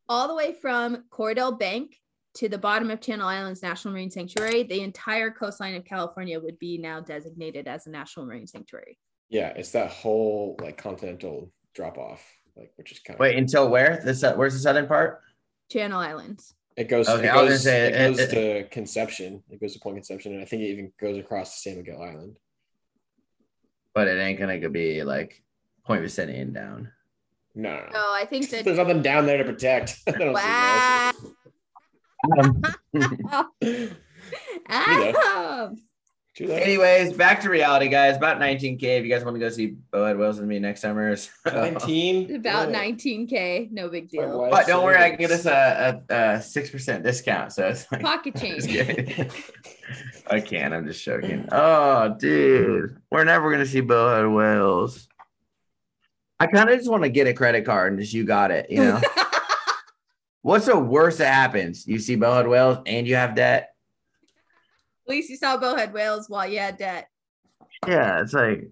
[0.09, 1.95] all the way from Cordell Bank
[2.35, 6.57] to the bottom of Channel Islands National Marine Sanctuary, the entire coastline of California would
[6.59, 8.97] be now designated as a national marine sanctuary.
[9.29, 12.21] Yeah, it's that whole like continental drop off,
[12.55, 14.01] like which is kind of Wait until where?
[14.03, 15.21] The su- where's the southern part?
[15.69, 16.53] Channel Islands.
[16.77, 17.07] It goes.
[17.09, 18.29] Okay, it I was gonna goes, say, it it- goes it-
[18.63, 19.43] to Conception.
[19.49, 22.01] It goes to Point Conception, and I think it even goes across to San Miguel
[22.01, 22.37] Island.
[23.93, 25.43] But it ain't gonna be like
[25.85, 26.91] Point Vicente and down.
[27.55, 27.89] No, no, no.
[27.91, 29.97] No, I think that There's nothing down there to protect.
[30.19, 31.11] Wow.
[32.25, 32.99] See
[33.61, 33.91] this.
[34.67, 35.77] Adam.
[36.33, 36.47] True.
[36.49, 38.15] Anyways, back to reality, guys.
[38.15, 38.81] About 19k.
[38.83, 41.13] If you guys want to go see Bowhead Whales with me next summer,
[41.45, 42.35] Nineteen.
[42.35, 42.79] About Yeah.
[42.83, 44.47] 19k, no big deal.
[44.49, 47.51] but don't worry, I can get us a a six percent discount.
[47.51, 48.87] So it's like Pocket Just change.
[48.87, 49.29] kidding.
[50.31, 50.73] I can't.
[50.73, 51.49] I'm just joking.
[51.51, 55.09] Oh, dude, we're never gonna see Bowhead Whales.
[56.39, 58.67] I kind of just want to get a credit card and just you got it.
[58.71, 59.01] You know,
[60.41, 61.87] what's the worst that happens?
[61.87, 63.71] You see Bowhead Whales and you have debt.
[65.07, 67.09] At least you saw bowhead whales while you had debt.
[67.87, 68.69] Yeah, it's like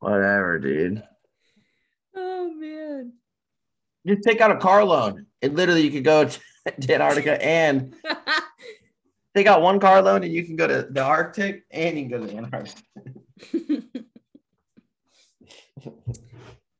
[0.00, 1.02] whatever, dude.
[2.14, 3.12] Oh man.
[4.06, 5.26] Just take out a car loan.
[5.40, 6.40] It literally you could go to,
[6.90, 7.94] Antarctica and
[9.36, 12.20] take out one car loan and you can go to the Arctic and you can
[12.20, 12.82] go to the Antarctica.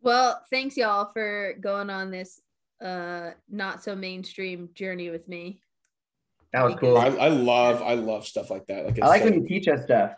[0.02, 2.40] well, thanks y'all for going on this
[2.82, 5.60] uh not so mainstream journey with me.
[6.52, 6.96] That was cool.
[6.96, 8.84] I, I I love I love stuff like that.
[8.86, 10.12] Like it's like so- when you teach us stuff.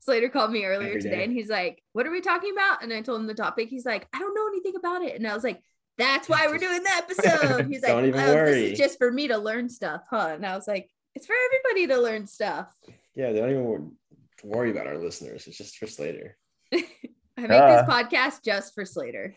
[0.00, 2.82] Slater called me earlier today and he's like, What are we talking about?
[2.82, 3.68] And I told him the topic.
[3.68, 5.14] He's like, I don't know anything about it.
[5.14, 5.62] And I was like,
[5.96, 7.66] That's why we're doing the episode.
[7.68, 10.32] He's like, Don't even "Oh, This worry." is just for me to learn stuff, huh?
[10.34, 12.74] And I was like, It's for everybody to learn stuff.
[13.14, 13.92] yeah, they don't even
[14.42, 15.46] worry about our listeners.
[15.46, 16.36] It's just for Slater.
[16.74, 16.82] I
[17.36, 17.82] make Uh.
[17.82, 19.36] this podcast just for Slater.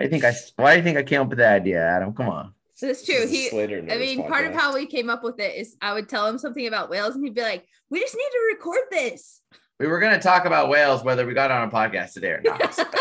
[0.00, 0.32] I think I.
[0.56, 2.12] Why do you think I came up with that idea, Adam?
[2.14, 2.54] Come on.
[2.80, 3.26] That's true.
[3.26, 6.08] He I Nerds mean, part of how we came up with it is I would
[6.08, 9.42] tell him something about whales and he'd be like, We just need to record this.
[9.78, 12.74] We were gonna talk about whales, whether we got on a podcast today or not.
[12.74, 12.84] So,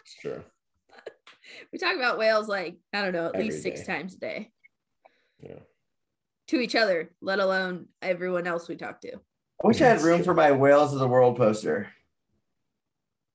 [0.00, 0.42] It's true.
[1.72, 3.86] We talk about whales like, I don't know, at Every least six day.
[3.86, 4.50] times a day
[5.40, 5.60] Yeah.
[6.48, 9.12] to each other, let alone everyone else we talk to.
[9.14, 11.88] I wish I had room for my whales of the world poster.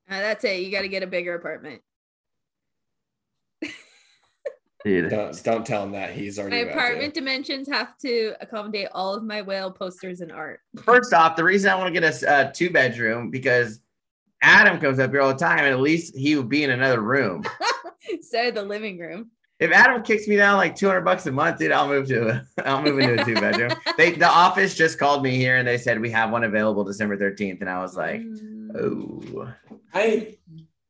[0.09, 0.61] Uh, that's it.
[0.61, 1.81] You got to get a bigger apartment.
[4.85, 6.77] Dude, Don't, don't tell him that he's My already about to.
[6.79, 10.61] apartment dimensions have to accommodate all of my whale posters and art.
[10.83, 13.81] first off, the reason I want to get a uh, two bedroom because
[14.41, 17.01] Adam comes up here all the time, and at least he would be in another
[17.01, 17.43] room.
[18.09, 19.31] Instead of the living room.
[19.59, 22.45] If Adam kicks me down like two hundred bucks a month, dude, I'll move to
[22.65, 23.71] I'll move into a two bedroom.
[23.97, 27.17] They the office just called me here and they said we have one available December
[27.17, 28.75] thirteenth, and I was like, Mm.
[28.79, 29.53] oh,
[29.93, 30.37] I ain't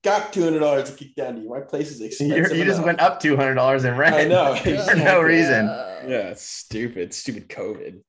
[0.03, 1.49] got two hundred dollars to kick down to you.
[1.49, 2.37] My place is expensive.
[2.37, 4.15] You're, you just went up two hundred dollars in rent.
[4.15, 4.55] I know.
[4.85, 5.67] for no reason.
[5.67, 7.13] Uh, Yeah, it's stupid.
[7.13, 8.01] Stupid COVID.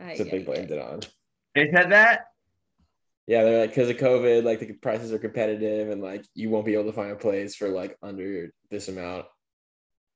[0.00, 0.74] ay, That's what they blamed ay.
[0.74, 1.00] it on.
[1.54, 2.26] They said that.
[3.26, 6.66] Yeah, they're like because of COVID, like the prices are competitive, and like you won't
[6.66, 9.26] be able to find a place for like under this amount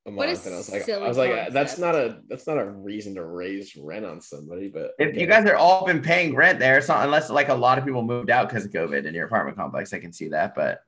[0.05, 0.31] a What a.
[0.31, 3.25] And I was like, I was like, that's not a that's not a reason to
[3.25, 4.67] raise rent on somebody.
[4.67, 7.53] But If you guys are all been paying rent there, it's not unless like a
[7.53, 9.93] lot of people moved out because of COVID in your apartment complex.
[9.93, 10.81] I can see that, but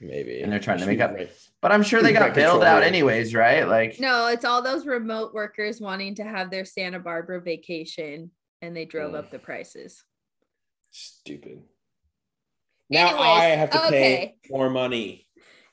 [0.00, 2.82] maybe and they're trying to make up- rent- but I'm sure they got bailed out
[2.82, 3.66] anyways, right?
[3.68, 8.76] Like No, it's all those remote workers wanting to have their Santa Barbara vacation and
[8.76, 9.18] they drove Mm.
[9.18, 10.04] up the prices.
[10.90, 11.62] Stupid.
[12.90, 15.26] Now Anyways, I have to pay more money.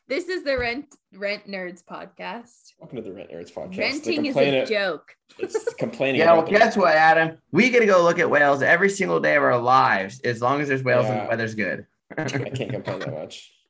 [0.09, 2.73] This is the Rent Rent Nerds podcast.
[2.79, 3.75] Welcome to the Rent Nerds podcast.
[3.75, 5.15] The Renting is complain- a joke.
[5.37, 6.19] It's complaining.
[6.19, 7.37] Yeah, well, about the- guess what, Adam?
[7.51, 10.61] We get to go look at whales every single day of our lives, as long
[10.61, 11.85] as there's whales and the weather's good.
[12.17, 13.53] I can't complain that much.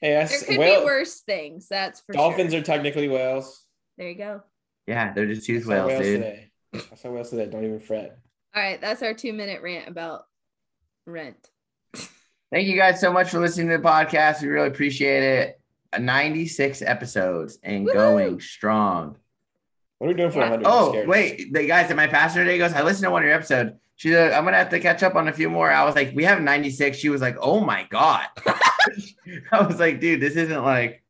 [0.00, 1.68] Hey, There could whale- be worse things.
[1.68, 2.60] That's for Dolphins sure.
[2.60, 3.66] are technically whales.
[3.98, 4.42] There you go.
[4.88, 6.22] yeah, they're just I huge saw whales, whales dude.
[6.22, 6.50] today.
[6.90, 7.46] I saw whales today.
[7.46, 8.18] Don't even fret.
[8.56, 10.24] All right, that's our two minute rant about
[11.06, 11.50] rent.
[12.52, 14.42] Thank you guys so much for listening to the podcast.
[14.42, 15.60] We really appreciate it.
[15.92, 17.92] Uh, 96 episodes and Woohoo!
[17.94, 19.16] going strong.
[19.98, 20.64] What are we doing for 100?
[20.66, 23.34] Oh, wait, the guys at my pastor today goes, I listened to one of your
[23.36, 23.72] episodes.
[23.96, 25.70] She's like, I'm gonna have to catch up on a few more.
[25.70, 26.96] I was like, we have 96.
[26.96, 28.26] She was like, oh my God.
[29.52, 31.04] I was like, dude, this isn't like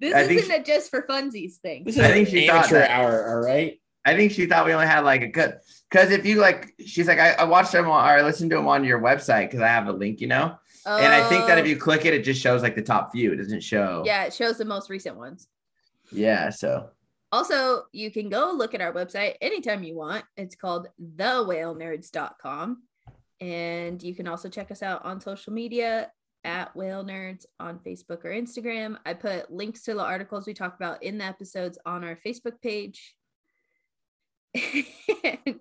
[0.00, 1.84] This I isn't a just for funsies thing.
[1.84, 2.90] This is I an think she thought amateur that.
[2.90, 3.80] hour, all right?
[4.04, 5.54] I think she thought we only had like a good
[5.88, 8.56] because if you like, she's like, I, I watched them on, or I listened to
[8.56, 10.58] them on your website because I have a link, you know.
[10.86, 13.12] And I think that if Oh, you click it, it just shows like the top
[13.12, 13.32] few.
[13.32, 14.02] It doesn't show.
[14.04, 15.48] yeah, it shows the most recent ones.
[16.12, 16.50] Yeah.
[16.50, 16.90] So
[17.32, 20.24] Also, you can go look at our website anytime you want.
[20.36, 22.82] It's called thewhalenerds.com.
[23.40, 26.10] And you can also check us out on social media
[26.44, 28.96] at Whale Nerds on Facebook or Instagram.
[29.04, 32.60] I put links to the articles we talk about in the episodes on our Facebook
[32.62, 33.14] page.
[34.54, 35.60] And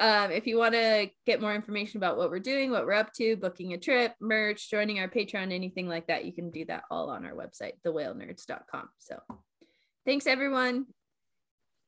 [0.00, 3.12] um, if you want to get more information about what we're doing, what we're up
[3.14, 6.84] to, booking a trip, merch, joining our Patreon, anything like that, you can do that
[6.90, 8.88] all on our website, thewhalenerds.com.
[8.98, 9.20] So
[10.04, 10.86] thanks, everyone.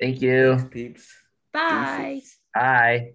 [0.00, 0.68] thank you.
[0.70, 1.12] Peeps.
[1.52, 2.14] Bye.
[2.14, 2.38] Deuces.
[2.54, 3.10] Bye.